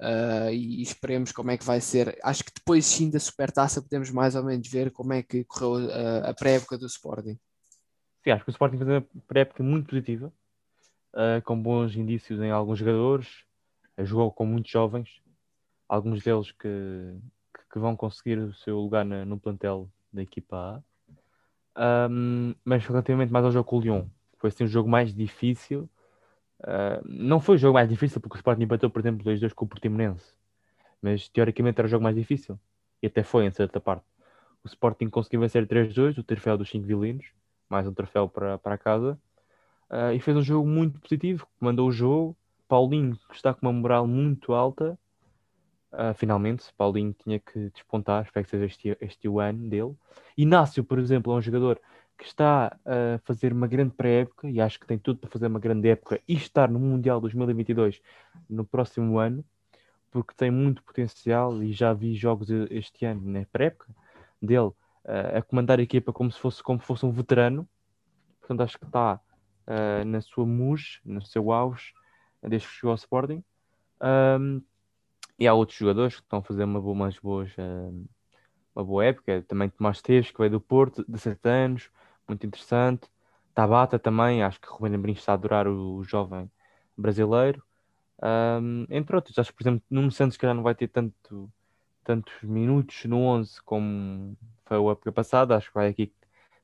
Uh, 0.00 0.50
e, 0.52 0.82
esperemos 0.82 1.32
como 1.32 1.50
é 1.50 1.56
que 1.56 1.64
vai 1.64 1.80
ser. 1.80 2.18
Acho 2.22 2.44
que 2.44 2.52
depois 2.54 2.84
sim 2.84 3.10
da 3.10 3.20
Supertaça 3.20 3.80
podemos 3.80 4.10
mais 4.10 4.34
ou 4.34 4.42
menos 4.42 4.68
ver 4.68 4.90
como 4.90 5.12
é 5.12 5.22
que 5.22 5.44
correu 5.44 5.86
uh, 5.86 6.26
a 6.26 6.34
pré-época 6.34 6.76
do 6.76 6.86
Sporting. 6.86 7.38
Sim, 8.22 8.30
acho 8.30 8.44
que 8.44 8.50
o 8.50 8.52
Sporting 8.52 8.78
fez 8.78 8.88
uma 8.88 9.06
pré-época 9.26 9.62
muito 9.62 9.88
positiva, 9.88 10.32
uh, 11.12 11.42
com 11.44 11.60
bons 11.60 11.94
indícios 11.94 12.40
em 12.40 12.50
alguns 12.50 12.78
jogadores, 12.78 13.44
jogou 13.98 14.32
com 14.32 14.44
muitos 14.44 14.70
jovens, 14.70 15.20
alguns 15.88 16.22
deles 16.22 16.50
que, 16.52 17.14
que 17.72 17.78
vão 17.78 17.94
conseguir 17.94 18.38
o 18.38 18.52
seu 18.54 18.78
lugar 18.78 19.04
na, 19.04 19.24
no 19.24 19.38
plantel 19.38 19.88
da 20.12 20.22
equipa 20.22 20.82
A. 21.76 22.08
Um, 22.08 22.54
mas 22.64 22.86
relativamente 22.86 23.32
mais 23.32 23.44
ao 23.44 23.52
jogo 23.52 23.68
com 23.68 23.78
o 23.78 23.80
Lyon, 23.80 24.06
foi 24.38 24.48
assim 24.48 24.64
um 24.64 24.68
jogo 24.68 24.88
mais 24.88 25.14
difícil 25.14 25.88
Uh, 26.60 27.02
não 27.04 27.40
foi 27.40 27.56
o 27.56 27.58
jogo 27.58 27.74
mais 27.74 27.88
difícil, 27.88 28.20
porque 28.20 28.36
o 28.36 28.38
Sporting 28.38 28.62
empatou, 28.62 28.90
por 28.90 29.00
exemplo, 29.00 29.24
2-2 29.24 29.52
com 29.52 29.64
o 29.64 29.68
Portimonense. 29.68 30.34
Mas 31.02 31.28
teoricamente 31.28 31.80
era 31.80 31.86
o 31.86 31.90
jogo 31.90 32.02
mais 32.02 32.16
difícil. 32.16 32.58
E 33.02 33.06
até 33.06 33.22
foi, 33.22 33.44
em 33.44 33.50
certa 33.50 33.80
parte. 33.80 34.06
O 34.62 34.68
Sporting 34.68 35.10
conseguiu 35.10 35.40
vencer 35.40 35.66
3-2, 35.66 36.18
o 36.18 36.22
troféu 36.22 36.56
dos 36.56 36.70
5 36.70 36.86
violinos, 36.86 37.26
mais 37.68 37.86
um 37.86 37.92
troféu 37.92 38.28
para, 38.28 38.56
para 38.58 38.78
casa. 38.78 39.18
Uh, 39.90 40.12
e 40.14 40.20
fez 40.20 40.36
um 40.36 40.42
jogo 40.42 40.66
muito 40.66 40.98
positivo, 41.00 41.46
mandou 41.60 41.88
o 41.88 41.92
jogo. 41.92 42.36
Paulinho, 42.66 43.16
que 43.28 43.36
está 43.36 43.52
com 43.52 43.66
uma 43.66 43.72
moral 43.72 44.06
muito 44.06 44.54
alta. 44.54 44.98
Uh, 45.92 46.14
finalmente, 46.14 46.64
Paulinho 46.76 47.12
tinha 47.12 47.38
que 47.38 47.70
despontar, 47.70 48.24
espero 48.24 48.44
que 48.44 48.50
seja 48.50 48.64
este, 48.64 48.96
este 49.00 49.28
o 49.28 49.38
ano 49.38 49.68
dele. 49.68 49.94
Inácio, 50.36 50.82
por 50.82 50.98
exemplo, 50.98 51.32
é 51.32 51.36
um 51.36 51.42
jogador 51.42 51.80
que 52.24 52.28
está 52.28 52.74
a 52.86 53.18
fazer 53.22 53.52
uma 53.52 53.66
grande 53.66 53.94
pré-época 53.94 54.48
e 54.48 54.58
acho 54.58 54.80
que 54.80 54.86
tem 54.86 54.98
tudo 54.98 55.18
para 55.18 55.28
fazer 55.28 55.46
uma 55.46 55.60
grande 55.60 55.86
época 55.90 56.18
e 56.26 56.32
estar 56.32 56.70
no 56.70 56.80
Mundial 56.80 57.20
2022 57.20 58.00
no 58.48 58.64
próximo 58.64 59.18
ano, 59.18 59.44
porque 60.10 60.32
tem 60.34 60.50
muito 60.50 60.82
potencial 60.82 61.62
e 61.62 61.70
já 61.70 61.92
vi 61.92 62.14
jogos 62.14 62.48
este 62.70 63.04
ano 63.04 63.20
na 63.26 63.44
pré-época 63.52 63.94
dele 64.40 64.68
uh, 64.68 65.36
a 65.36 65.42
comandar 65.42 65.78
a 65.78 65.82
equipa 65.82 66.14
como 66.14 66.32
se 66.32 66.40
fosse, 66.40 66.62
como 66.62 66.78
fosse 66.78 67.04
um 67.04 67.12
veterano. 67.12 67.68
Portanto, 68.40 68.62
acho 68.62 68.78
que 68.78 68.86
está 68.86 69.20
uh, 69.66 70.04
na 70.06 70.22
sua 70.22 70.46
muse, 70.46 71.00
no 71.04 71.20
seu 71.20 71.52
auge, 71.52 71.92
desde 72.42 72.66
que 72.66 72.74
chegou 72.74 72.92
ao 72.92 72.96
Sporting. 72.96 73.44
Um, 74.00 74.62
e 75.38 75.46
há 75.46 75.52
outros 75.52 75.76
jogadores 75.76 76.16
que 76.16 76.22
estão 76.22 76.38
a 76.38 76.42
fazer 76.42 76.64
uma 76.64 76.80
boa, 76.80 76.94
umas 76.94 77.18
boas, 77.18 77.52
uh, 77.58 78.08
uma 78.74 78.84
boa 78.84 79.04
época. 79.04 79.44
Também 79.46 79.68
Tomás 79.68 80.00
Teves, 80.00 80.30
que 80.30 80.38
veio 80.38 80.52
do 80.52 80.60
Porto, 80.60 81.04
de 81.06 81.18
7 81.18 81.46
anos 81.46 81.90
muito 82.28 82.46
interessante. 82.46 83.08
Tabata 83.54 83.98
também, 83.98 84.42
acho 84.42 84.60
que 84.60 84.68
Rubem 84.68 84.94
Amorim 84.94 85.12
está 85.12 85.32
a 85.32 85.34
adorar 85.34 85.68
o, 85.68 85.96
o 85.96 86.04
jovem 86.04 86.50
brasileiro. 86.96 87.62
Um, 88.22 88.86
entre 88.90 89.16
outros, 89.16 89.38
acho 89.38 89.50
que, 89.50 89.56
por 89.56 89.62
exemplo, 89.64 89.82
Nuno 89.90 90.10
Santos, 90.10 90.36
que 90.36 90.46
já 90.46 90.54
não 90.54 90.62
vai 90.62 90.74
ter 90.74 90.88
tanto, 90.88 91.50
tantos 92.02 92.34
minutos 92.42 93.04
no 93.04 93.20
11 93.20 93.62
como 93.62 94.36
foi 94.64 94.76
a 94.76 94.92
época 94.92 95.12
passada, 95.12 95.56
acho 95.56 95.68
que 95.68 95.74
vai 95.74 95.88
aqui 95.88 96.12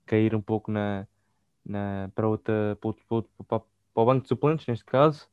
cair 0.06 0.34
um 0.34 0.40
pouco 0.40 0.70
na, 0.70 1.06
na, 1.64 2.10
para, 2.14 2.28
outra, 2.28 2.76
para, 2.80 2.88
outro, 2.88 3.30
para, 3.46 3.60
para, 3.60 3.62
o 3.94 4.04
banco 4.06 4.22
de 4.22 4.28
suplentes, 4.28 4.66
neste 4.66 4.84
caso. 4.84 5.28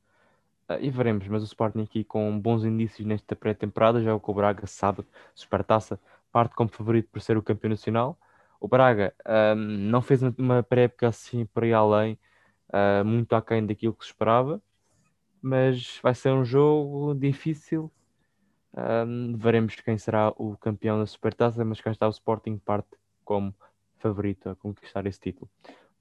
Uh, 0.70 0.78
e 0.82 0.90
veremos, 0.90 1.28
mas 1.28 1.42
o 1.44 1.46
Sporting 1.46 1.82
aqui 1.82 2.04
com 2.04 2.40
bons 2.40 2.66
indícios 2.66 3.08
nesta 3.08 3.36
pré-temporada, 3.36 4.04
já 4.04 4.14
o 4.14 4.20
que 4.20 4.30
o 4.30 4.34
Braga 4.34 4.68
sábado, 4.68 5.08
Supertaça, 5.34 6.00
parte 6.32 6.56
como 6.56 6.70
favorito 6.70 7.10
por 7.12 7.22
ser 7.22 7.38
o 7.38 7.44
campeão 7.44 7.70
nacional 7.72 8.18
o 8.60 8.68
Braga 8.68 9.14
um, 9.56 9.56
não 9.56 10.02
fez 10.02 10.22
uma 10.38 10.64
pré-época 10.64 11.08
assim 11.08 11.46
por 11.46 11.64
aí 11.64 11.74
além, 11.74 12.20
uh, 12.70 13.06
muito 13.06 13.36
aquém 13.36 13.66
daquilo 13.66 13.94
que 13.94 14.04
se 14.04 14.12
esperava, 14.12 14.62
mas 15.42 16.00
vai 16.02 16.14
ser 16.16 16.32
um 16.32 16.44
jogo 16.44 17.14
difícil. 17.16 17.92
Um, 18.74 19.36
veremos 19.38 19.76
quem 19.76 19.98
será 19.98 20.30
o 20.38 20.56
campeão 20.58 21.00
da 21.00 21.06
Supertaça, 21.06 21.64
mas 21.66 21.82
cá 21.82 21.92
está 21.92 22.08
o 22.08 22.12
Sporting 22.12 22.58
parte 22.58 22.90
como 23.26 23.54
favorito 23.98 24.50
a 24.50 24.56
conquistar 24.56 25.06
esse 25.06 25.20
título. 25.20 25.50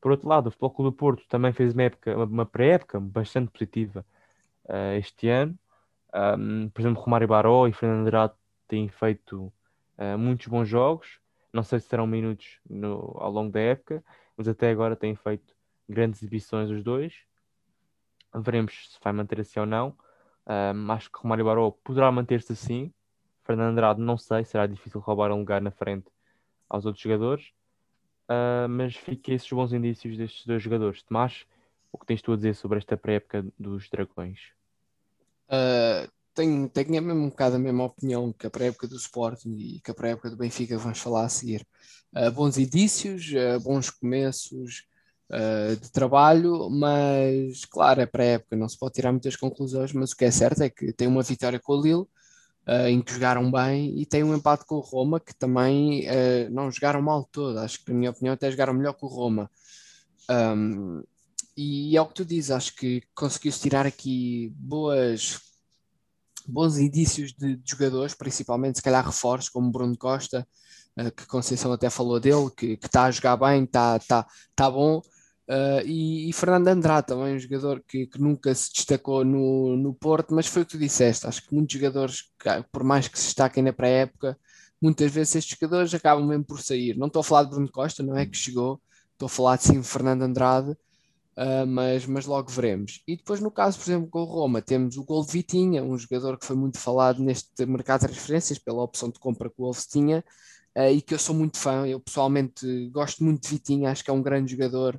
Por 0.00 0.10
outro 0.10 0.28
lado, 0.28 0.48
o 0.48 0.50
Futebol 0.50 0.70
Clube 0.70 0.90
do 0.90 0.96
Porto 0.96 1.24
também 1.28 1.52
fez 1.52 1.72
uma, 1.72 1.82
época, 1.82 2.16
uma 2.16 2.46
pré-época 2.46 3.00
bastante 3.00 3.50
positiva 3.50 4.04
uh, 4.64 4.96
este 4.96 5.28
ano. 5.28 5.58
Um, 6.14 6.68
por 6.68 6.80
exemplo, 6.80 7.02
Romário 7.02 7.28
Baró 7.28 7.66
e 7.66 7.72
Fernando 7.72 8.06
Andrade 8.06 8.34
têm 8.68 8.88
feito 8.88 9.52
uh, 9.98 10.18
muitos 10.18 10.46
bons 10.46 10.68
jogos. 10.68 11.18
Não 11.52 11.62
sei 11.62 11.80
se 11.80 11.88
serão 11.88 12.06
minutos 12.06 12.58
no, 12.68 13.16
ao 13.18 13.30
longo 13.30 13.50
da 13.52 13.60
época, 13.60 14.04
mas 14.36 14.48
até 14.48 14.70
agora 14.70 14.94
têm 14.94 15.14
feito 15.14 15.54
grandes 15.88 16.22
exibições 16.22 16.70
os 16.70 16.82
dois. 16.82 17.14
Veremos 18.34 18.92
se 18.92 18.98
vai 19.02 19.12
manter 19.12 19.40
assim 19.40 19.60
ou 19.60 19.66
não. 19.66 19.96
Um, 20.46 20.92
acho 20.92 21.10
que 21.10 21.18
Romário 21.18 21.44
Baró 21.44 21.70
poderá 21.70 22.10
manter-se 22.12 22.52
assim. 22.52 22.92
Fernando 23.44 23.72
Andrade, 23.72 24.00
não 24.00 24.18
sei, 24.18 24.44
será 24.44 24.66
difícil 24.66 25.00
roubar 25.00 25.30
um 25.32 25.38
lugar 25.38 25.60
na 25.60 25.70
frente 25.70 26.06
aos 26.68 26.84
outros 26.84 27.02
jogadores. 27.02 27.52
Uh, 28.28 28.68
mas 28.68 28.96
fiquem 28.96 29.34
esses 29.34 29.50
bons 29.50 29.72
indícios 29.72 30.16
destes 30.16 30.44
dois 30.44 30.62
jogadores. 30.62 31.02
Tomás, 31.02 31.46
o 31.92 31.98
que 31.98 32.06
tens 32.06 32.20
tu 32.20 32.32
a 32.32 32.36
dizer 32.36 32.54
sobre 32.54 32.78
esta 32.78 32.96
pré-época 32.96 33.46
dos 33.58 33.88
Dragões? 33.88 34.52
Uh, 35.48 36.10
tenho, 36.36 36.68
tenho 36.68 37.02
mesmo 37.02 37.24
um 37.24 37.30
bocado 37.30 37.56
a 37.56 37.58
mesma 37.58 37.84
opinião 37.84 38.32
que 38.32 38.46
a 38.46 38.50
pré-época 38.50 38.86
do 38.86 38.96
Sporting 38.96 39.56
e 39.58 39.80
que 39.80 39.90
a 39.90 39.94
pré-época 39.94 40.30
do 40.30 40.36
Benfica 40.36 40.76
vamos 40.76 40.98
falar 40.98 41.24
a 41.24 41.28
seguir. 41.28 41.66
Uh, 42.14 42.30
bons 42.30 42.58
indícios, 42.58 43.32
uh, 43.32 43.58
bons 43.60 43.90
começos 43.90 44.84
uh, 45.30 45.74
de 45.74 45.90
trabalho, 45.90 46.68
mas 46.70 47.64
claro, 47.64 48.02
a 48.02 48.06
pré-época 48.06 48.54
não 48.54 48.68
se 48.68 48.78
pode 48.78 48.94
tirar 48.94 49.10
muitas 49.12 49.34
conclusões, 49.34 49.92
mas 49.92 50.12
o 50.12 50.16
que 50.16 50.26
é 50.26 50.30
certo 50.30 50.62
é 50.62 50.68
que 50.68 50.92
tem 50.92 51.08
uma 51.08 51.22
vitória 51.22 51.58
com 51.58 51.72
o 51.72 51.82
Lille, 51.82 52.04
em 52.88 53.00
que 53.00 53.12
jogaram 53.12 53.48
bem, 53.48 53.96
e 53.96 54.04
tem 54.04 54.24
um 54.24 54.34
empate 54.34 54.64
com 54.66 54.74
o 54.74 54.80
Roma, 54.80 55.20
que 55.20 55.32
também 55.32 56.04
não 56.50 56.68
jogaram 56.68 57.00
mal 57.00 57.22
todo, 57.30 57.60
acho 57.60 57.84
que 57.84 57.92
na 57.92 57.96
minha 57.96 58.10
opinião 58.10 58.34
até 58.34 58.50
jogaram 58.50 58.74
melhor 58.74 58.92
que 58.94 59.04
o 59.04 59.08
Roma. 59.08 59.48
Um, 60.28 61.00
e 61.56 61.96
é 61.96 62.02
o 62.02 62.06
que 62.06 62.14
tu 62.14 62.24
dizes, 62.24 62.50
acho 62.50 62.74
que 62.74 63.04
conseguiu-se 63.14 63.60
tirar 63.60 63.86
aqui 63.86 64.52
boas 64.56 65.45
bons 66.48 66.78
indícios 66.78 67.32
de, 67.32 67.56
de, 67.56 67.70
jogadores, 67.70 68.14
principalmente 68.14 68.78
se 68.78 68.82
calhar 68.82 69.04
reforços, 69.04 69.48
como 69.48 69.70
Bruno 69.70 69.96
Costa, 69.96 70.46
uh, 70.98 71.10
que 71.12 71.26
Conceição 71.26 71.72
até 71.72 71.90
falou 71.90 72.20
dele, 72.20 72.50
que 72.56 72.78
está 72.82 73.04
a 73.04 73.10
jogar 73.10 73.36
bem, 73.36 73.64
está 73.64 73.98
tá, 73.98 74.26
tá 74.54 74.70
bom. 74.70 75.02
Uh, 75.48 75.80
e, 75.86 76.28
e, 76.28 76.32
Fernando 76.32 76.66
Andrade 76.66 77.06
também, 77.06 77.36
um 77.36 77.38
jogador 77.38 77.80
que, 77.86 78.06
que, 78.06 78.20
nunca 78.20 78.52
se 78.52 78.72
destacou 78.72 79.24
no, 79.24 79.76
no 79.76 79.94
Porto, 79.94 80.34
mas 80.34 80.46
foi 80.48 80.62
o 80.62 80.66
que 80.66 80.72
tu 80.72 80.78
disseste. 80.78 81.26
Acho 81.26 81.46
que 81.46 81.54
muitos 81.54 81.74
jogadores, 81.74 82.24
por 82.72 82.82
mais 82.82 83.06
que 83.06 83.18
se 83.18 83.26
destaquem 83.26 83.62
na 83.62 83.72
pré-época, 83.72 84.36
muitas 84.80 85.10
vezes 85.12 85.36
estes 85.36 85.56
jogadores 85.56 85.94
acabam 85.94 86.26
mesmo 86.26 86.44
por 86.44 86.60
sair. 86.60 86.96
Não 86.96 87.06
estou 87.06 87.20
a 87.20 87.24
falar 87.24 87.44
de 87.44 87.50
Bruno 87.50 87.70
Costa, 87.70 88.02
não 88.02 88.16
é 88.16 88.26
que 88.26 88.36
chegou, 88.36 88.80
estou 89.12 89.26
a 89.26 89.28
falar 89.28 89.56
de 89.56 89.64
sim 89.64 89.82
Fernando 89.82 90.22
Andrade, 90.22 90.76
Uh, 91.36 91.66
mas, 91.66 92.06
mas 92.06 92.24
logo 92.24 92.50
veremos. 92.50 93.02
E 93.06 93.14
depois, 93.14 93.40
no 93.40 93.50
caso, 93.50 93.78
por 93.78 93.84
exemplo, 93.84 94.08
com 94.08 94.20
o 94.20 94.24
Roma, 94.24 94.62
temos 94.62 94.96
o 94.96 95.04
gol 95.04 95.22
Vitinha, 95.22 95.82
um 95.84 95.98
jogador 95.98 96.38
que 96.38 96.46
foi 96.46 96.56
muito 96.56 96.78
falado 96.78 97.22
neste 97.22 97.66
mercado 97.66 98.00
de 98.00 98.06
transferências 98.06 98.58
pela 98.58 98.82
opção 98.82 99.10
de 99.10 99.18
compra 99.18 99.50
que 99.50 99.56
o 99.58 99.64
Wolves 99.64 99.86
tinha 99.86 100.24
uh, 100.74 100.90
e 100.90 101.02
que 101.02 101.12
eu 101.12 101.18
sou 101.18 101.34
muito 101.34 101.58
fã. 101.58 101.86
Eu 101.86 102.00
pessoalmente 102.00 102.88
gosto 102.88 103.22
muito 103.22 103.42
de 103.42 103.48
Vitinha, 103.50 103.90
acho 103.90 104.02
que 104.02 104.10
é 104.10 104.14
um 104.14 104.22
grande 104.22 104.52
jogador. 104.52 104.98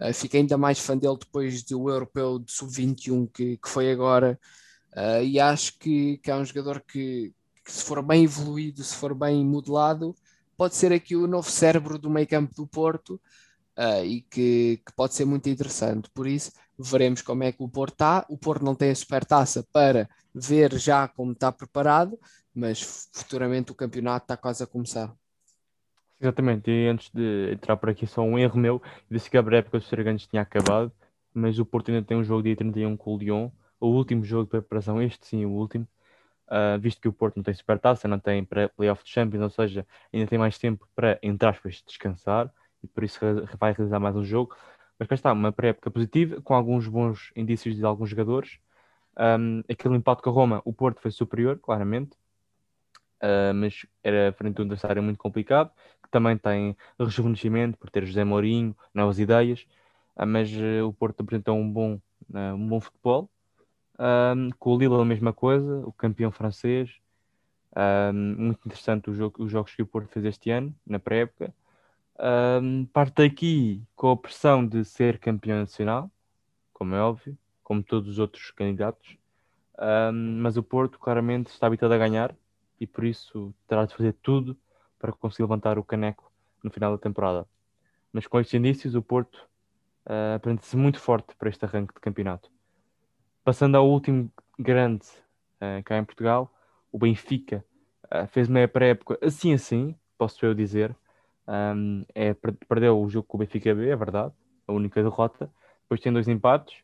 Uh, 0.00 0.12
fiquei 0.14 0.40
ainda 0.40 0.56
mais 0.56 0.78
fã 0.78 0.96
dele 0.96 1.18
depois 1.20 1.62
do 1.62 1.90
Europeu 1.90 2.38
de 2.38 2.50
Sub-21 2.50 3.30
que, 3.30 3.58
que 3.58 3.68
foi 3.68 3.92
agora. 3.92 4.40
e 5.22 5.38
acho 5.38 5.78
que, 5.78 6.18
que 6.18 6.30
é 6.30 6.36
um 6.36 6.44
jogador 6.46 6.80
que, 6.80 7.34
que, 7.62 7.72
se 7.72 7.82
for 7.84 8.02
bem 8.02 8.24
evoluído, 8.24 8.82
se 8.82 8.94
for 8.94 9.14
bem 9.14 9.44
modelado, 9.44 10.14
pode 10.56 10.76
ser 10.76 10.92
aqui 10.92 11.14
o 11.14 11.26
novo 11.26 11.50
cérebro 11.50 11.98
do 11.98 12.08
meio 12.08 12.26
campo 12.26 12.54
do 12.54 12.66
Porto 12.66 13.20
uh, 13.78 14.04
e 14.04 14.22
que, 14.22 14.80
que, 14.84 14.92
pode 14.94 15.14
ser 15.14 15.24
muito 15.24 15.48
interessante. 15.48 16.08
Por 16.10 16.26
isso, 16.26 16.52
veremos 16.78 17.22
como 17.22 17.44
é 17.44 17.52
que 17.52 17.62
o 17.62 17.68
Porto 17.68 17.94
está. 17.94 18.26
O 18.28 18.38
Porto 18.38 18.64
não 18.64 18.74
tem 18.74 18.90
a 18.90 18.94
supertaça 18.94 19.66
para 19.72 20.08
ver 20.34 20.76
já 20.78 21.06
como 21.08 21.32
está 21.32 21.52
preparado, 21.52 22.18
mas 22.54 23.08
futuramente 23.12 23.72
o 23.72 23.74
campeonato 23.74 24.24
está 24.24 24.36
quase 24.36 24.62
a 24.62 24.66
começar. 24.66 25.14
Exatamente, 26.20 26.70
e 26.70 26.88
antes 26.88 27.10
de 27.12 27.52
entrar 27.52 27.76
por 27.76 27.90
aqui, 27.90 28.06
só 28.06 28.22
um 28.22 28.38
erro 28.38 28.58
meu, 28.58 28.80
disse 29.10 29.28
que 29.28 29.36
a 29.36 29.40
época 29.40 29.78
dos 29.78 29.88
Sergantes 29.88 30.26
tinha 30.26 30.42
acabado, 30.42 30.90
mas 31.34 31.58
o 31.58 31.66
Porto 31.66 31.90
ainda 31.90 32.06
tem 32.06 32.16
um 32.16 32.24
jogo 32.24 32.42
dia 32.42 32.56
31 32.56 32.96
com 32.96 33.14
o 33.14 33.18
Lyon, 33.18 33.50
o 33.80 33.88
último 33.88 34.24
jogo 34.24 34.44
de 34.44 34.50
preparação, 34.50 35.02
este 35.02 35.26
sim, 35.26 35.44
o 35.44 35.50
último, 35.50 35.86
uh, 36.48 36.78
visto 36.80 37.00
que 37.00 37.08
o 37.08 37.12
Porto 37.12 37.36
não 37.36 37.42
tem 37.42 37.52
supertaça, 37.52 38.08
não 38.08 38.18
tem 38.18 38.46
playoff 38.76 39.04
de 39.04 39.10
Champions, 39.10 39.42
ou 39.42 39.50
seja, 39.50 39.86
ainda 40.12 40.26
tem 40.26 40.38
mais 40.38 40.56
tempo 40.56 40.88
para, 40.94 41.18
entre 41.22 41.48
aspas, 41.48 41.82
descansar 41.86 42.50
e 42.84 42.86
por 42.86 43.02
isso 43.02 43.18
vai 43.58 43.72
realizar 43.72 43.98
mais 43.98 44.14
um 44.14 44.24
jogo. 44.24 44.54
Mas 44.98 45.08
cá 45.08 45.14
está, 45.14 45.32
uma 45.32 45.50
pré-época 45.50 45.90
positiva, 45.90 46.40
com 46.40 46.54
alguns 46.54 46.86
bons 46.86 47.32
indícios 47.34 47.74
de 47.76 47.84
alguns 47.84 48.10
jogadores. 48.10 48.58
Um, 49.18 49.62
aquele 49.68 49.96
empate 49.96 50.22
com 50.22 50.30
a 50.30 50.32
Roma, 50.32 50.62
o 50.64 50.72
Porto 50.72 51.00
foi 51.00 51.10
superior, 51.10 51.58
claramente, 51.58 52.12
uh, 53.22 53.54
mas 53.54 53.86
era 54.02 54.32
frente 54.32 54.58
a 54.58 54.62
um 54.62 54.64
adversário 54.64 55.02
muito 55.02 55.18
complicado, 55.18 55.70
que 56.02 56.10
também 56.10 56.36
tem 56.36 56.76
rejuvenescimento 56.98 57.78
por 57.78 57.90
ter 57.90 58.04
José 58.04 58.24
Mourinho, 58.24 58.76
novas 58.92 59.18
ideias, 59.18 59.66
uh, 60.16 60.26
mas 60.26 60.50
uh, 60.52 60.86
o 60.86 60.92
Porto 60.92 61.22
apresentou 61.22 61.56
um 61.56 61.70
bom, 61.70 62.00
um 62.32 62.68
bom 62.68 62.80
futebol. 62.80 63.30
Um, 63.96 64.50
com 64.58 64.74
o 64.74 64.78
Lille 64.78 65.00
a 65.00 65.04
mesma 65.04 65.32
coisa, 65.32 65.86
o 65.86 65.92
campeão 65.92 66.32
francês. 66.32 66.90
muito 68.12 68.60
interessante 68.66 69.12
jogo, 69.12 69.44
os 69.44 69.50
jogos 69.50 69.72
que 69.72 69.82
o 69.82 69.86
Porto 69.86 70.08
fez 70.08 70.24
este 70.24 70.50
ano, 70.50 70.74
na 70.84 70.98
pré-época. 70.98 71.54
Um, 72.18 72.86
parte 72.86 73.22
aqui 73.22 73.82
com 73.96 74.10
a 74.10 74.16
pressão 74.16 74.66
de 74.66 74.84
ser 74.84 75.18
campeão 75.18 75.58
nacional, 75.58 76.10
como 76.72 76.94
é 76.94 77.00
óbvio, 77.00 77.36
como 77.62 77.82
todos 77.82 78.08
os 78.08 78.18
outros 78.18 78.50
candidatos, 78.52 79.16
um, 79.78 80.40
mas 80.40 80.56
o 80.56 80.62
Porto 80.62 80.98
claramente 80.98 81.48
está 81.48 81.66
habituado 81.66 81.92
a 81.92 81.98
ganhar 81.98 82.34
e 82.78 82.86
por 82.86 83.04
isso 83.04 83.52
terá 83.66 83.84
de 83.84 83.94
fazer 83.94 84.14
tudo 84.22 84.56
para 84.98 85.12
conseguir 85.12 85.42
levantar 85.42 85.78
o 85.78 85.84
caneco 85.84 86.30
no 86.62 86.70
final 86.70 86.92
da 86.92 86.98
temporada. 86.98 87.46
Mas 88.12 88.26
com 88.26 88.38
estes 88.38 88.54
indícios, 88.54 88.94
o 88.94 89.02
Porto 89.02 89.36
uh, 90.06 90.36
aprende-se 90.36 90.76
muito 90.76 91.00
forte 91.00 91.34
para 91.36 91.48
este 91.48 91.64
arranque 91.64 91.94
de 91.94 92.00
campeonato. 92.00 92.50
Passando 93.42 93.76
ao 93.76 93.88
último 93.88 94.30
grande 94.58 95.06
uh, 95.56 95.82
cá 95.84 95.98
em 95.98 96.04
Portugal, 96.04 96.52
o 96.92 96.98
Benfica 96.98 97.64
uh, 98.04 98.26
fez 98.28 98.48
uma 98.48 98.66
pré-época 98.68 99.18
assim 99.20 99.52
assim, 99.52 99.96
posso 100.16 100.46
eu 100.46 100.54
dizer, 100.54 100.96
um, 101.48 102.04
é, 102.14 102.34
perdeu 102.68 103.00
o 103.00 103.08
jogo 103.08 103.26
com 103.28 103.36
o 103.36 103.40
Benfica 103.40 103.74
B, 103.74 103.88
é 103.88 103.96
verdade, 103.96 104.32
a 104.66 104.72
única 104.72 105.02
derrota. 105.02 105.50
Depois 105.82 106.00
tem 106.00 106.12
dois 106.12 106.28
empates 106.28 106.76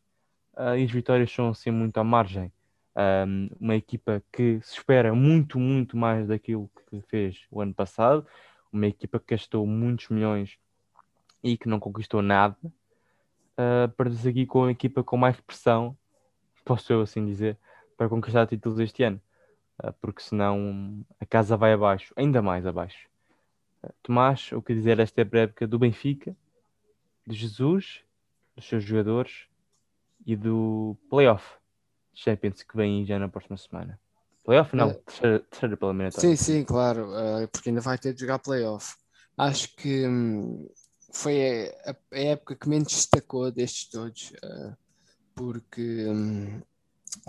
uh, 0.56 0.76
e 0.76 0.84
as 0.84 0.90
vitórias 0.90 1.30
são 1.32 1.48
assim 1.48 1.70
muito 1.70 1.98
à 1.98 2.04
margem 2.04 2.52
Um, 2.96 3.48
uma 3.60 3.76
equipa 3.76 4.20
que 4.32 4.60
se 4.62 4.74
espera 4.74 5.14
muito, 5.14 5.60
muito 5.60 5.96
mais 5.96 6.26
daquilo 6.26 6.68
que 6.90 7.00
fez 7.02 7.46
o 7.48 7.60
ano 7.60 7.72
passado, 7.72 8.26
uma 8.72 8.86
equipa 8.86 9.18
que 9.20 9.34
gastou 9.34 9.64
muitos 9.64 10.08
milhões 10.08 10.58
e 11.42 11.56
que 11.56 11.68
não 11.68 11.78
conquistou 11.78 12.20
nada, 12.20 12.56
uh, 12.64 13.88
para 13.96 14.10
seguir 14.10 14.46
com 14.46 14.64
a 14.64 14.70
equipa 14.72 15.04
com 15.04 15.16
mais 15.16 15.40
pressão, 15.40 15.96
posso 16.64 16.92
eu 16.92 17.00
assim 17.00 17.24
dizer, 17.24 17.56
para 17.96 18.08
conquistar 18.08 18.46
títulos 18.46 18.80
este 18.80 19.04
ano, 19.04 19.20
uh, 19.82 19.92
porque 20.00 20.20
senão 20.20 21.06
a 21.20 21.24
casa 21.24 21.56
vai 21.56 21.72
abaixo, 21.72 22.12
ainda 22.16 22.42
mais 22.42 22.66
abaixo. 22.66 23.09
Tomás, 24.02 24.52
o 24.52 24.62
que 24.62 24.74
dizer 24.74 24.98
esta 24.98 25.20
época 25.20 25.66
do 25.66 25.78
Benfica, 25.78 26.36
de 27.26 27.34
Jesus, 27.34 28.02
dos 28.54 28.66
seus 28.66 28.84
jogadores 28.84 29.46
e 30.26 30.36
do 30.36 30.96
playoff 31.08 31.44
Champions 32.14 32.62
que 32.62 32.76
vem 32.76 33.04
já 33.04 33.18
na 33.18 33.28
próxima 33.28 33.56
semana. 33.56 33.98
Playoff 34.44 34.74
não, 34.74 34.90
é. 34.90 34.94
terceira, 34.94 35.40
terceira 35.40 35.76
pela 35.76 36.10
Sim, 36.10 36.36
sim, 36.36 36.64
claro, 36.64 37.08
porque 37.52 37.68
ainda 37.68 37.80
vai 37.80 37.98
ter 37.98 38.12
de 38.12 38.20
jogar 38.20 38.38
playoff. 38.38 38.94
Acho 39.36 39.74
que 39.76 40.06
hum, 40.06 40.68
foi 41.12 41.70
a, 41.84 41.94
época 42.12 42.56
que 42.56 42.68
menos 42.68 42.88
destacou 42.88 43.50
destes 43.50 43.88
todos, 43.88 44.32
uh, 44.44 44.76
porque 45.34 46.06
um, 46.06 46.60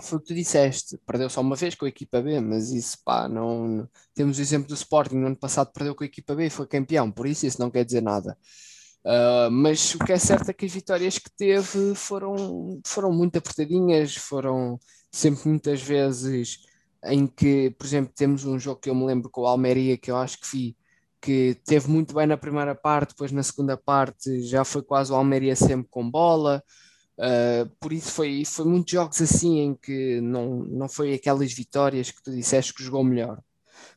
foi 0.02 0.18
o 0.18 0.20
que 0.20 0.28
tu 0.28 0.34
disseste, 0.34 0.98
perdeu 1.06 1.28
só 1.30 1.40
uma 1.40 1.56
vez 1.56 1.74
com 1.74 1.84
a 1.84 1.88
equipa 1.88 2.20
B, 2.20 2.40
mas 2.40 2.70
isso 2.70 2.98
pá, 3.04 3.28
não. 3.28 3.88
Temos 4.14 4.38
o 4.38 4.40
exemplo 4.40 4.68
do 4.68 4.74
Sporting, 4.74 5.16
no 5.16 5.26
ano 5.26 5.36
passado 5.36 5.72
perdeu 5.72 5.94
com 5.94 6.04
a 6.04 6.06
equipa 6.06 6.34
B 6.34 6.46
e 6.46 6.50
foi 6.50 6.66
campeão, 6.66 7.10
por 7.10 7.26
isso 7.26 7.46
isso 7.46 7.60
não 7.60 7.70
quer 7.70 7.84
dizer 7.84 8.02
nada. 8.02 8.36
Uh, 9.04 9.50
mas 9.50 9.94
o 9.94 9.98
que 9.98 10.12
é 10.12 10.18
certo 10.18 10.50
é 10.50 10.52
que 10.52 10.64
as 10.64 10.72
vitórias 10.72 11.18
que 11.18 11.30
teve 11.36 11.94
foram, 11.94 12.80
foram 12.86 13.12
muito 13.12 13.36
apertadinhas, 13.36 14.16
foram 14.16 14.78
sempre 15.10 15.48
muitas 15.48 15.82
vezes 15.82 16.60
em 17.04 17.26
que, 17.26 17.70
por 17.70 17.84
exemplo, 17.86 18.12
temos 18.14 18.44
um 18.44 18.58
jogo 18.58 18.80
que 18.80 18.88
eu 18.88 18.94
me 18.94 19.04
lembro 19.04 19.28
com 19.28 19.42
o 19.42 19.46
Almeria, 19.46 19.98
que 19.98 20.10
eu 20.10 20.16
acho 20.16 20.38
que 20.40 20.46
vi 20.50 20.76
que 21.22 21.56
teve 21.64 21.88
muito 21.88 22.12
bem 22.12 22.26
na 22.26 22.36
primeira 22.36 22.74
parte, 22.74 23.10
depois 23.10 23.30
na 23.30 23.44
segunda 23.44 23.76
parte 23.76 24.42
já 24.42 24.64
foi 24.64 24.82
quase 24.82 25.12
o 25.12 25.14
Almeria 25.14 25.54
sempre 25.54 25.86
com 25.88 26.10
bola. 26.10 26.62
Uh, 27.18 27.68
por 27.78 27.92
isso 27.92 28.10
foi, 28.10 28.44
foi 28.44 28.64
muitos 28.64 28.92
jogos 28.92 29.20
assim 29.20 29.58
em 29.60 29.74
que 29.74 30.20
não, 30.20 30.64
não 30.64 30.88
foi 30.88 31.14
aquelas 31.14 31.52
vitórias 31.52 32.10
que 32.10 32.22
tu 32.22 32.30
disseste 32.30 32.74
que 32.74 32.82
jogou 32.82 33.04
melhor. 33.04 33.40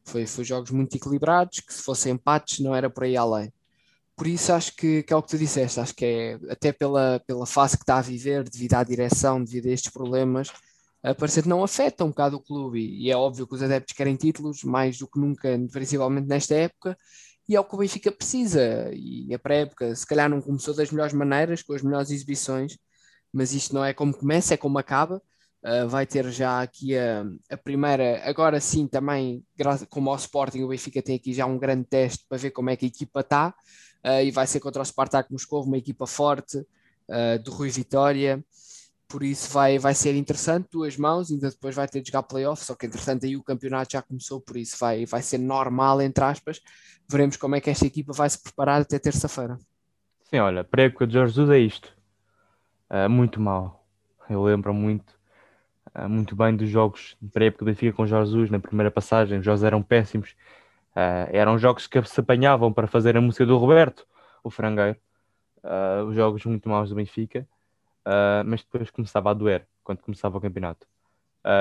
Foi, 0.04 0.26
foi 0.26 0.44
jogos 0.44 0.72
muito 0.72 0.96
equilibrados, 0.96 1.60
que 1.60 1.74
se 1.74 1.82
fossem 1.82 2.14
empates 2.14 2.60
não 2.60 2.76
era 2.76 2.90
por 2.90 3.04
aí 3.04 3.18
além. 3.18 3.52
Por 4.16 4.28
isso 4.28 4.54
acho 4.54 4.76
que, 4.76 5.04
que 5.04 5.14
é 5.14 5.16
o 5.16 5.22
que 5.22 5.30
tu 5.30 5.38
disseste, 5.38 5.80
acho 5.80 5.94
que 5.94 6.06
é 6.06 6.40
até 6.50 6.72
pela, 6.72 7.22
pela 7.28 7.46
fase 7.46 7.78
que 7.78 7.84
está 7.84 7.98
a 7.98 8.02
viver, 8.02 8.48
devido 8.50 8.76
à 8.76 8.84
direção, 8.84 9.44
devido 9.44 9.68
a 9.68 9.72
estes 9.72 9.92
problemas, 9.92 10.52
parece 11.14 11.44
que 11.44 11.50
não 11.50 11.64
afeta 11.64 12.04
um 12.06 12.10
bocado 12.10 12.38
o 12.38 12.40
clube. 12.40 12.80
E 12.80 13.12
é 13.12 13.18
óbvio 13.18 13.46
que 13.46 13.54
os 13.56 13.62
adeptos 13.62 13.96
querem 13.96 14.16
títulos 14.16 14.64
mais 14.64 14.98
do 14.98 15.08
que 15.08 15.20
nunca, 15.20 15.50
principalmente 15.72 16.28
nesta 16.28 16.56
época, 16.56 16.98
e 17.48 17.56
é 17.56 17.60
o 17.60 17.64
que 17.66 17.76
o 17.76 17.78
Benfica 17.78 18.12
precisa. 18.12 18.90
E 18.94 19.34
a 19.34 19.38
pré-época, 19.38 19.94
se 19.96 20.06
calhar, 20.06 20.30
não 20.30 20.42
começou 20.42 20.74
das 20.74 20.90
melhores 20.92 21.14
maneiras, 21.14 21.62
com 21.62 21.74
as 21.74 21.82
melhores 21.84 22.10
exibições, 22.10 22.78
mas 23.36 23.54
isto 23.54 23.74
não 23.74 23.84
é 23.84 23.94
como 23.94 24.14
começa, 24.14 24.54
é 24.54 24.58
como 24.58 24.78
acaba. 24.78 25.22
Uh, 25.64 25.88
vai 25.88 26.06
ter 26.06 26.30
já 26.32 26.62
aqui 26.62 26.96
a, 26.96 27.26
a 27.50 27.58
primeira, 27.58 28.22
agora 28.24 28.60
sim, 28.60 28.88
também, 28.88 29.44
como 29.90 30.12
ao 30.12 30.16
Sporting, 30.16 30.62
o 30.62 30.68
Benfica 30.68 31.02
tem 31.02 31.16
aqui 31.16 31.34
já 31.34 31.46
um 31.48 31.58
grande 31.58 31.86
teste 31.86 32.24
para 32.30 32.38
ver 32.38 32.52
como 32.52 32.70
é 32.70 32.76
que 32.76 32.86
a 32.86 32.88
equipa 32.88 33.22
está, 33.22 33.50
uh, 34.06 34.22
e 34.24 34.30
vai 34.30 34.46
ser 34.46 34.60
contra 34.60 34.82
o 34.82 34.86
Spartak 34.86 35.32
Moscou, 35.32 35.64
uma 35.64 35.78
equipa 35.78 36.06
forte, 36.06 36.58
uh, 36.58 37.44
do 37.44 37.52
Rui 37.52 37.70
Vitória 37.70 38.44
por 39.08 39.24
isso 39.24 39.52
vai, 39.52 39.78
vai 39.78 39.94
ser 39.94 40.16
interessante, 40.16 40.68
duas 40.72 40.98
mãos, 40.98 41.32
ainda 41.32 41.50
depois 41.50 41.76
vai 41.76 41.88
ter 41.88 42.02
de 42.02 42.08
jogar 42.08 42.24
playoff, 42.24 42.64
só 42.64 42.76
que 42.76 42.86
entretanto 42.86 43.26
aí 43.26 43.38
o 43.38 43.44
campeonato 43.44 43.94
já 43.94 44.02
começou, 44.02 44.42
por 44.42 44.58
isso 44.58 44.76
vai, 44.80 45.06
vai 45.06 45.22
ser 45.22 45.38
normal, 45.38 46.02
entre 46.02 46.24
aspas. 46.24 46.60
Veremos 47.10 47.38
como 47.38 47.56
é 47.56 47.62
que 47.62 47.70
esta 47.70 47.86
equipa 47.86 48.14
vai 48.14 48.30
se 48.30 48.42
preparar 48.42 48.82
até 48.82 48.98
terça-feira. 48.98 49.58
Sim, 50.24 50.40
olha, 50.40 50.68
a 50.70 50.82
época 50.82 51.06
de 51.06 51.14
Jorge 51.14 51.36
Jesus 51.36 51.50
é 51.50 51.60
isto. 51.60 51.96
Uh, 52.96 53.10
muito 53.10 53.42
mal. 53.42 53.86
Eu 54.30 54.42
lembro 54.42 54.74
muito, 54.74 55.20
uh, 55.94 56.08
muito 56.08 56.34
bem 56.34 56.56
dos 56.56 56.70
jogos 56.70 57.18
de 57.22 57.30
pré-época 57.30 57.66
do 57.66 57.68
Benfica 57.68 57.92
com 57.92 58.08
Jesus 58.08 58.50
na 58.50 58.58
primeira 58.58 58.90
passagem. 58.90 59.40
Os 59.40 59.44
jogos 59.44 59.64
eram 59.64 59.84
péssimos. 59.84 60.32
Uh, 60.96 61.28
eram 61.34 61.58
jogos 61.60 61.88
que 61.88 62.02
se 62.04 62.22
apanhavam 62.22 62.72
para 62.72 62.88
fazer 62.88 63.18
a 63.18 63.22
música 63.22 63.46
do 63.46 63.58
Roberto, 63.58 64.08
o 64.42 64.50
frangueiro. 64.50 64.98
os 66.08 66.16
jogos 66.16 66.46
muito 66.46 66.70
maus 66.70 66.90
do 66.90 66.96
Benfica 66.96 67.46
mas 68.46 68.62
depois 68.64 68.92
começava 68.92 69.32
a 69.32 69.34
doer 69.34 69.68
quando 69.84 70.00
começava 70.02 70.38
o 70.38 70.42
campeonato. 70.42 70.88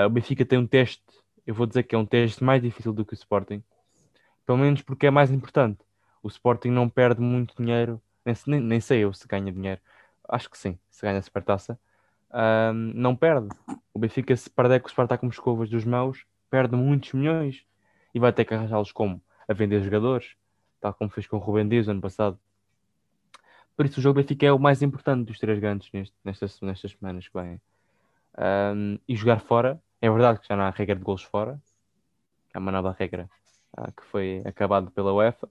O 0.07 0.11
Benfica 0.11 0.45
tem 0.45 0.59
um 0.59 0.67
teste, 0.67 1.03
eu 1.47 1.55
vou 1.55 1.67
dizer 1.67 1.85
que 1.85 1.95
é 1.95 1.99
um 1.99 2.05
teste 2.05 2.45
mais 2.45 2.63
difícil 2.63 2.93
do 2.93 3.05
que 3.05 3.15
o 3.15 3.17
Sporting, 3.17 3.63
pelo 4.47 4.59
menos 4.59 4.83
porque 4.83 5.07
é 5.07 5.11
mais 5.11 5.31
importante. 5.31 5.81
O 6.23 6.29
Sporting 6.29 6.69
não 6.69 6.89
perde 6.89 7.23
muito 7.23 7.57
dinheiro, 7.57 8.01
nem, 8.47 8.61
nem 8.61 8.81
sei 8.81 9.01
eu 9.05 9.13
se 9.15 9.27
ganha 9.27 9.51
dinheiro, 9.51 9.81
acho 10.29 10.51
que 10.51 10.59
sim, 10.59 10.79
se 10.91 11.03
ganha 11.03 11.19
a 11.19 11.23
supertaça. 11.23 11.79
Uh, 12.31 12.73
não 12.73 13.15
perde. 13.15 13.49
O 13.93 13.99
Benfica, 13.99 14.35
se 14.37 14.51
perder 14.51 14.81
com 14.81 14.89
o 14.89 14.91
Spartak 14.91 15.25
Moscovas 15.25 15.71
dos 15.71 15.85
meus, 15.85 16.27
perde 16.51 16.77
muitos 16.77 17.13
milhões 17.13 17.65
e 18.15 18.19
vai 18.19 18.33
ter 18.33 18.45
que 18.45 18.55
arranjá-los 18.55 18.93
como? 18.93 19.23
A 19.47 19.53
vender 19.53 19.83
jogadores, 19.83 20.35
tal 20.81 20.95
como 20.95 21.11
fez 21.11 21.27
com 21.27 21.37
o 21.37 21.41
Rubem 21.41 21.69
Dias 21.69 21.89
ano 21.89 22.01
passado. 22.01 22.39
Por 23.77 23.87
isso 23.87 23.99
o 23.99 24.03
jogo 24.03 24.21
Benfica 24.21 24.47
é 24.47 24.53
o 24.53 24.59
mais 24.59 24.83
importante 24.83 25.27
dos 25.27 25.39
três 25.39 25.59
grandes 25.59 25.91
neste, 25.93 26.15
nestas, 26.25 26.61
nestas 26.61 26.93
semanas 26.93 27.29
que 27.29 27.35
vêm. 27.35 27.61
Um, 28.37 28.99
e 29.07 29.15
jogar 29.15 29.41
fora, 29.41 29.81
é 30.01 30.11
verdade 30.11 30.41
que 30.41 30.49
já 30.49 30.57
não 30.57 30.65
há 30.65 30.71
regra 30.71 30.97
de 30.97 31.03
gols 31.03 31.23
fora, 31.23 31.61
é 32.53 32.59
uma 32.59 32.73
nova 32.73 32.95
regra 32.99 33.29
uh, 33.79 33.93
que 33.93 34.05
foi 34.05 34.43
acabada 34.45 34.91
pela 34.91 35.13
UEFA, 35.13 35.49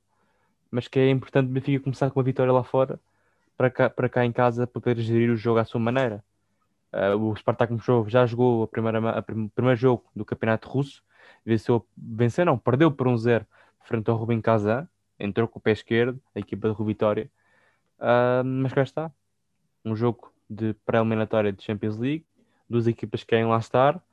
mas 0.72 0.88
que 0.88 1.00
é 1.00 1.10
importante 1.10 1.48
o 1.48 1.52
Benfica 1.52 1.84
começar 1.84 2.10
com 2.12 2.20
uma 2.20 2.24
vitória 2.24 2.52
lá 2.52 2.64
fora 2.64 3.00
para 3.58 3.70
cá, 3.70 3.90
para 3.90 4.10
cá 4.10 4.26
em 4.26 4.32
casa 4.32 4.68
poder 4.68 4.98
gerir 5.00 5.30
o 5.32 5.36
jogo 5.36 5.60
à 5.60 5.66
sua 5.66 5.80
maneira. 5.80 6.24
Uh, 6.92 7.18
o 7.18 7.36
Spartak 7.36 7.74
Moscou 7.74 8.08
já 8.08 8.26
jogou 8.26 8.68
prim, 8.68 9.48
primeiro 9.56 9.80
jogo 9.80 10.06
do 10.16 10.24
campeonato 10.24 10.70
russo, 10.70 11.04
venceu, 11.46 11.88
venceu 11.98 12.46
não, 12.46 12.58
perdeu 12.58 12.92
por 12.92 13.08
um 13.08 13.18
zero 13.18 13.46
frente 13.82 14.10
ao 14.10 14.16
Rubin 14.16 14.42
Kazan, 14.42 14.88
entrou 15.20 15.48
com 15.48 15.60
o 15.60 15.62
pé 15.62 15.72
esquerdo, 15.72 16.22
a 16.36 16.40
equipa 16.40 16.72
Rui 16.72 16.88
Vitória, 16.88 17.30
Uh, 18.04 18.44
mas 18.44 18.74
cá 18.74 18.84
está. 18.84 19.12
Um 19.86 19.96
jogo 19.96 20.34
de 20.50 20.74
pré-eliminatória 20.86 21.54
de 21.54 21.64
Champions 21.64 21.98
League, 21.98 22.26
duas 22.70 22.86
equipas 22.86 23.22
que 23.22 23.28
querem 23.28 23.46
lá 23.46 23.58
estar, 23.58 24.04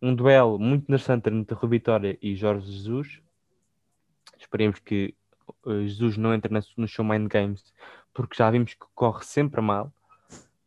um 0.00 0.14
duelo 0.14 0.58
muito 0.58 0.84
interessante 0.84 1.28
entre 1.28 1.54
Rui 1.54 1.70
Vitória 1.70 2.18
e 2.22 2.34
Jorge 2.34 2.70
Jesus. 2.72 3.20
Esperemos 4.38 4.78
que 4.78 5.14
uh, 5.64 5.82
Jesus 5.82 6.16
não 6.16 6.32
entre 6.32 6.52
no 6.76 6.88
show 6.88 7.04
Mind 7.04 7.28
Games, 7.30 7.72
porque 8.18 8.34
já 8.34 8.50
vimos 8.50 8.74
que 8.74 8.84
corre 8.96 9.24
sempre 9.24 9.60
mal. 9.60 9.92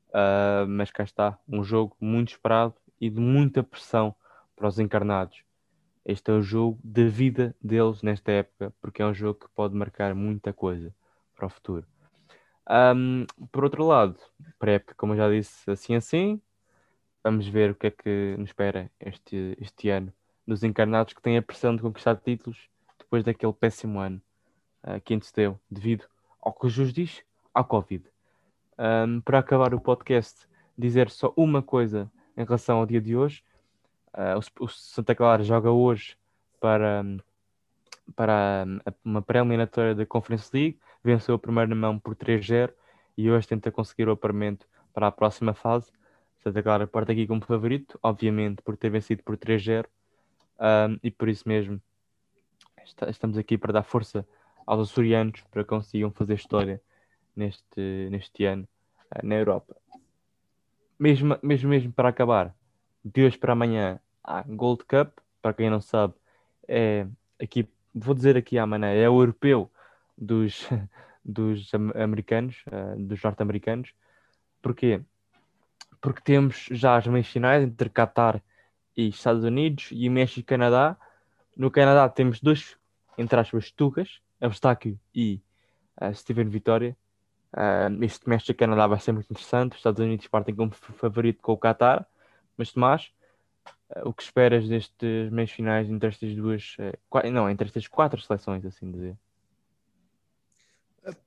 Uh, 0.08 0.66
mas 0.70 0.90
cá 0.90 1.04
está, 1.04 1.38
um 1.46 1.62
jogo 1.62 1.98
muito 2.00 2.30
esperado 2.30 2.74
e 3.00 3.10
de 3.10 3.20
muita 3.20 3.62
pressão 3.62 4.16
para 4.56 4.70
os 4.70 4.80
encarnados. 4.80 5.44
Este 6.06 6.32
é 6.32 6.34
o 6.34 6.42
jogo 6.42 6.80
da 6.82 7.04
vida 7.04 7.54
deles 7.62 8.02
nesta 8.02 8.32
época, 8.32 8.74
porque 8.80 9.02
é 9.02 9.06
um 9.06 9.14
jogo 9.14 9.42
que 9.42 9.50
pode 9.54 9.76
marcar 9.76 10.16
muita 10.16 10.54
coisa 10.54 10.96
para 11.36 11.46
o 11.46 11.50
futuro. 11.50 11.86
Um, 12.70 13.26
por 13.52 13.66
outro 13.66 13.86
lado, 13.86 14.16
PrEP, 14.58 14.94
como 14.96 15.12
eu 15.12 15.18
já 15.18 15.30
disse, 15.30 15.70
assim 15.70 15.96
assim, 15.96 16.42
vamos 17.22 17.46
ver 17.50 17.72
o 17.72 17.76
que 17.76 17.88
é 17.88 17.92
que 17.92 18.36
nos 18.38 18.50
espera 18.50 18.90
este, 18.98 19.58
este 19.60 19.90
ano 19.90 20.14
dos 20.48 20.64
encarnados 20.64 21.12
que 21.12 21.22
têm 21.22 21.38
a 21.38 21.42
pressão 21.42 21.76
de 21.76 21.82
conquistar 21.82 22.16
títulos 22.16 22.70
depois 22.98 23.26
daquele 23.26 23.52
péssimo 23.52 24.00
ano 24.00 24.22
uh, 24.86 25.02
que 25.02 25.14
antecedeu, 25.14 25.60
devido 25.70 26.06
ao 26.42 26.54
que 26.54 26.66
o 26.66 26.70
Jus 26.70 26.94
diz, 26.94 27.22
ao 27.54 27.66
Covid. 27.66 28.06
Um, 28.78 29.22
para 29.22 29.40
acabar 29.40 29.74
o 29.74 29.80
podcast, 29.80 30.48
dizer 30.78 31.10
só 31.10 31.34
uma 31.36 31.62
coisa 31.62 32.12
em 32.36 32.44
relação 32.44 32.80
ao 32.80 32.86
dia 32.86 33.02
de 33.02 33.16
hoje. 33.16 33.44
Uh, 34.14 34.40
o, 34.60 34.66
o, 34.66 34.68
Santa 34.68 35.16
Clara 35.16 35.44
joga 35.44 35.72
hoje 35.72 36.18
para, 36.60 37.04
para 38.16 38.66
uma 39.04 39.22
pré-eliminatória 39.22 39.96
da 39.96 40.06
Conference 40.06 40.50
League 40.54 40.80
venceu 41.04 41.36
o 41.36 41.40
primeiro 41.40 41.76
mão 41.76 41.98
por 41.98 42.16
3-0 42.16 42.72
e 43.18 43.30
hoje 43.30 43.48
tenta 43.48 43.72
conseguir 43.72 44.08
o 44.08 44.12
aparamento 44.12 44.68
para 44.94 45.08
a 45.08 45.12
próxima 45.12 45.54
fase. 45.54 45.92
Santa 46.44 46.62
Clara 46.62 46.88
parte 46.88 47.12
aqui 47.12 47.28
como 47.28 47.42
favorito, 47.46 48.00
obviamente 48.02 48.62
por 48.62 48.76
ter 48.76 48.90
vencido 48.90 49.24
por 49.24 49.38
3-0 49.38 49.86
um, 50.60 51.00
e 51.04 51.12
por 51.12 51.30
isso 51.30 51.48
mesmo 51.48 51.82
está, 52.84 53.10
estamos 53.10 53.38
aqui 53.38 53.58
para 53.58 53.74
dar 53.74 53.84
força 53.84 54.28
aos 54.66 54.90
açorianos 54.90 55.44
para 55.52 55.64
que 55.64 55.70
consigam 55.70 56.12
fazer 56.12 56.36
história 56.36 56.82
neste, 57.36 58.10
neste 58.10 58.46
ano 58.46 58.67
uh, 59.15 59.26
na 59.26 59.36
Europa. 59.36 59.76
Mesmo, 61.00 61.38
mesmo, 61.41 61.70
mesmo 61.70 61.91
para 61.91 62.10
acabar, 62.10 62.56
de 63.04 63.26
hoje 63.26 63.38
para 63.38 63.54
amanhã 63.54 64.00
há 64.24 64.44
Gold 64.44 64.84
Cup, 64.86 65.17
para 65.41 65.54
quem 65.54 65.70
não 65.70 65.82
sabe, 65.82 66.13
é 66.67 67.08
aqui, 67.41 67.67
vou 67.94 68.13
dizer 68.13 68.38
aqui 68.38 68.58
à 68.58 68.63
é 68.63 69.10
o 69.10 69.22
europeu 69.22 69.72
dos, 70.17 70.70
dos 71.26 71.72
americanos, 71.96 72.63
uh, 72.67 73.00
dos 73.00 73.22
norte-americanos. 73.22 73.94
Porquê? 74.62 75.02
Porque 76.00 76.22
temos 76.22 76.67
já 76.72 76.96
as 76.96 77.08
meias 77.08 77.28
finais 77.28 77.63
entre 77.63 77.89
Qatar 77.89 78.41
e 78.96 79.08
Estados 79.08 79.44
Unidos 79.44 79.89
e 79.91 80.10
México 80.10 80.39
e 80.39 80.44
Canadá. 80.44 80.98
No 81.56 81.72
Canadá 81.72 82.08
temos 82.10 82.39
dois, 82.39 82.78
entre 83.17 83.39
aspas, 83.39 83.72
tucas, 83.72 84.22
Eustáquio 84.39 85.00
e 85.13 85.41
uh, 86.00 86.13
Steven 86.13 86.48
Vitória. 86.48 86.96
Uh, 87.54 88.04
este 88.04 88.28
México 88.30 88.52
e 88.52 88.56
Canadá 88.56 88.88
vai 88.88 89.00
ser 89.00 89.12
muito 89.12 89.32
interessante. 89.32 89.74
Os 89.74 89.78
Estados 89.78 90.00
Unidos 90.00 90.28
partem 90.28 90.56
como 90.56 90.72
favorito 90.72 91.42
com 91.42 91.54
o 91.54 91.58
Qatar. 91.58 92.06
Mas 92.58 92.72
Tomás, 92.72 93.12
uh, 93.96 94.08
o 94.08 94.14
que 94.14 94.24
esperas 94.24 94.68
destes 94.68 95.32
meios 95.32 95.52
finais 95.52 95.90
entre 95.90 96.10
estas 96.10 96.36
duas, 96.36 96.78
não, 97.32 97.50
entre 97.50 97.68
estas 97.68 97.88
quatro 97.88 98.22
seleções, 98.22 98.66
assim 98.66 98.92
dizer? 98.92 99.18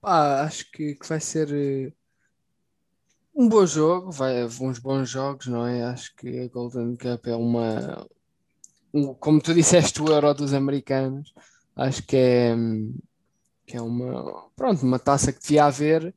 Pá, 0.00 0.42
acho 0.42 0.70
que, 0.70 0.94
que 0.94 1.08
vai 1.08 1.18
ser 1.18 1.92
um 3.34 3.48
bom 3.48 3.66
jogo, 3.66 4.12
vai 4.12 4.44
uns 4.44 4.78
bons 4.78 5.10
jogos, 5.10 5.46
não 5.48 5.66
é? 5.66 5.82
Acho 5.82 6.14
que 6.14 6.40
a 6.40 6.48
Golden 6.48 6.96
Cup 6.96 7.26
é 7.26 7.34
uma, 7.34 8.06
um, 8.92 9.12
como 9.14 9.40
tu 9.40 9.52
disseste, 9.52 10.00
o 10.00 10.08
Euro 10.08 10.32
dos 10.32 10.54
americanos. 10.54 11.34
Acho 11.74 12.06
que 12.06 12.16
é, 12.16 12.54
que 13.66 13.76
é 13.76 13.82
uma, 13.82 14.48
pronto, 14.56 14.82
uma 14.82 14.98
taça 14.98 15.32
que 15.32 15.40
devia 15.40 15.64
haver, 15.64 16.14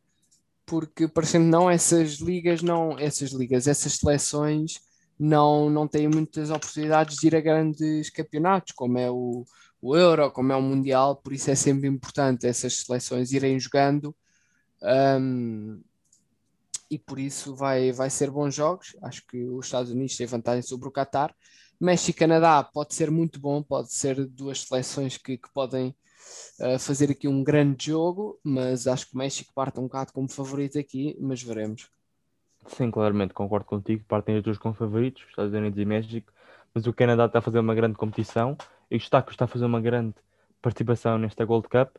porque 0.66 1.08
parecendo 1.08 1.46
não 1.46 1.70
essas 1.70 2.16
ligas, 2.16 2.62
não 2.62 2.98
essas 3.00 3.32
ligas, 3.32 3.68
essas 3.68 3.94
seleções 3.94 4.82
não, 5.18 5.70
não 5.70 5.88
têm 5.88 6.08
muitas 6.08 6.50
oportunidades 6.50 7.18
de 7.18 7.28
ir 7.28 7.36
a 7.36 7.42
grandes 7.42 8.10
campeonatos, 8.10 8.74
como 8.74 8.98
é 8.98 9.10
o, 9.10 9.46
o 9.82 9.96
Euro, 9.96 10.32
como 10.32 10.52
é 10.52 10.56
o 10.56 10.62
Mundial, 10.62 11.16
por 11.16 11.34
isso 11.34 11.50
é 11.50 11.56
sempre 11.56 11.88
importante 11.88 12.46
essas 12.46 12.82
seleções 12.82 13.32
irem 13.32 13.60
jogando. 13.60 14.16
Um, 14.82 15.82
e 16.90 16.98
por 16.98 17.20
isso 17.20 17.56
vai, 17.56 17.92
vai 17.92 18.10
ser 18.10 18.32
bons 18.32 18.56
jogos. 18.56 18.96
Acho 19.02 19.26
que 19.28 19.44
os 19.44 19.66
Estados 19.66 19.92
Unidos 19.92 20.16
têm 20.16 20.26
vantagem 20.26 20.62
sobre 20.62 20.88
o 20.88 20.92
Qatar. 20.92 21.36
México 21.80 22.18
e 22.18 22.20
Canadá 22.20 22.64
pode 22.64 22.94
ser 22.96 23.12
muito 23.12 23.40
bom, 23.40 23.62
pode 23.62 23.94
ser 23.94 24.26
duas 24.26 24.62
seleções 24.64 25.18
que, 25.18 25.38
que 25.38 25.50
podem 25.54 25.96
uh, 26.60 26.80
fazer 26.80 27.12
aqui 27.12 27.28
um 27.28 27.44
grande 27.44 27.88
jogo, 27.88 28.40
mas 28.44 28.88
acho 28.88 29.08
que 29.08 29.16
o 29.16 29.18
México 29.18 29.54
parte 29.54 29.80
um 29.80 29.84
bocado 29.84 30.12
como 30.12 30.30
favorito 30.30 30.80
aqui, 30.80 31.16
mas 31.20 31.42
veremos. 31.42 31.90
Sim, 32.66 32.92
claramente, 32.92 33.34
concordo 33.34 33.66
contigo. 33.66 34.04
Partem 34.08 34.38
os 34.38 34.44
dois 34.44 34.58
como 34.58 34.74
favoritos, 34.74 35.24
Estados 35.30 35.54
Unidos 35.54 35.80
e 35.80 35.86
México, 35.86 36.32
mas 36.74 36.86
o 36.88 36.94
Canadá 36.94 37.26
está 37.26 37.40
a 37.40 37.42
fazer 37.42 37.60
uma 37.60 37.76
grande 37.76 37.96
competição 37.96 38.58
e 38.90 38.96
o 38.96 38.98
Estados 38.98 39.32
está 39.32 39.46
a 39.46 39.48
fazer 39.48 39.66
uma 39.66 39.80
grande 39.80 40.16
participação 40.62 41.18
nesta 41.18 41.46
Gold 41.46 41.68
Cup 41.70 41.96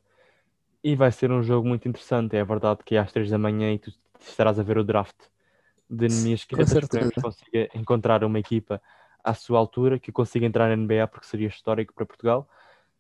e 0.82 0.94
vai 0.94 1.10
ser 1.12 1.30
um 1.30 1.42
jogo 1.42 1.66
muito 1.66 1.88
interessante. 1.88 2.36
É 2.36 2.44
verdade 2.44 2.80
que 2.84 2.96
às 2.96 3.12
três 3.12 3.30
da 3.30 3.38
manhã 3.38 3.72
e 3.72 3.78
tu 3.78 3.92
estarás 4.20 4.58
a 4.58 4.62
ver 4.62 4.78
o 4.78 4.84
draft 4.84 5.16
de 5.88 6.08
minha 6.08 6.34
esquerda. 6.34 6.78
Esperemos 6.78 7.14
que 7.14 7.20
consiga 7.20 7.68
encontrar 7.74 8.24
uma 8.24 8.38
equipa 8.38 8.80
à 9.28 9.34
sua 9.34 9.58
altura 9.58 9.98
que 9.98 10.10
consiga 10.10 10.46
entrar 10.46 10.68
na 10.68 10.76
NBA 10.76 11.06
porque 11.08 11.26
seria 11.26 11.48
histórico 11.48 11.92
para 11.94 12.06
Portugal. 12.06 12.48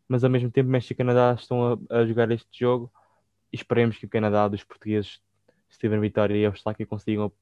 Mas 0.06 0.24
ao 0.24 0.30
mesmo 0.30 0.50
tempo, 0.50 0.70
México 0.70 0.92
e 0.92 0.96
Canadá 0.96 1.34
estão 1.38 1.78
a, 1.90 1.96
a 1.98 2.06
jogar 2.06 2.30
este 2.30 2.48
jogo 2.52 2.90
e 3.52 3.56
esperemos 3.56 3.96
que 3.96 4.06
o 4.06 4.08
Canadá 4.08 4.48
dos 4.48 4.64
portugueses 4.64 5.20
Steven 5.70 6.00
Vitória 6.00 6.34
e 6.34 6.42
Eustáquio 6.42 6.86
consigam 6.86 7.32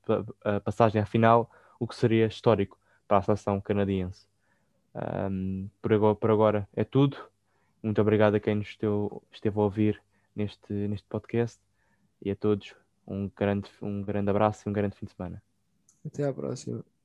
a, 0.45 0.57
a, 0.57 0.61
passagem 0.61 1.01
à 1.01 1.07
final, 1.07 1.51
o 1.79 1.87
que 1.87 1.95
seria 1.95 2.27
histórico 2.27 2.79
para 3.07 3.19
a 3.19 3.23
seleção 3.23 3.61
canadiense. 3.61 4.27
Um, 4.95 5.69
por, 5.81 5.93
agora, 5.93 6.15
por 6.15 6.31
agora 6.31 6.69
é 6.75 6.85
tudo. 6.85 7.17
Muito 7.83 8.01
obrigado 8.01 8.35
a 8.35 8.41
quem 8.41 8.57
nos 8.57 8.69
esteve, 8.69 8.93
esteve 9.31 9.59
a 9.59 9.63
ouvir 9.63 10.03
neste, 10.35 10.73
neste 10.73 11.07
podcast 11.07 11.61
e 12.21 12.31
a 12.31 12.37
todos 12.37 12.75
um 13.07 13.31
grande, 13.37 13.71
um 13.81 14.03
grande 14.03 14.31
abraço 14.31 14.67
e 14.67 14.71
um 14.71 14.73
grande 14.73 14.97
fim 14.97 15.07
de 15.07 15.13
semana. 15.13 15.43
Até 16.05 16.25
à 16.25 16.33
próxima. 16.33 16.96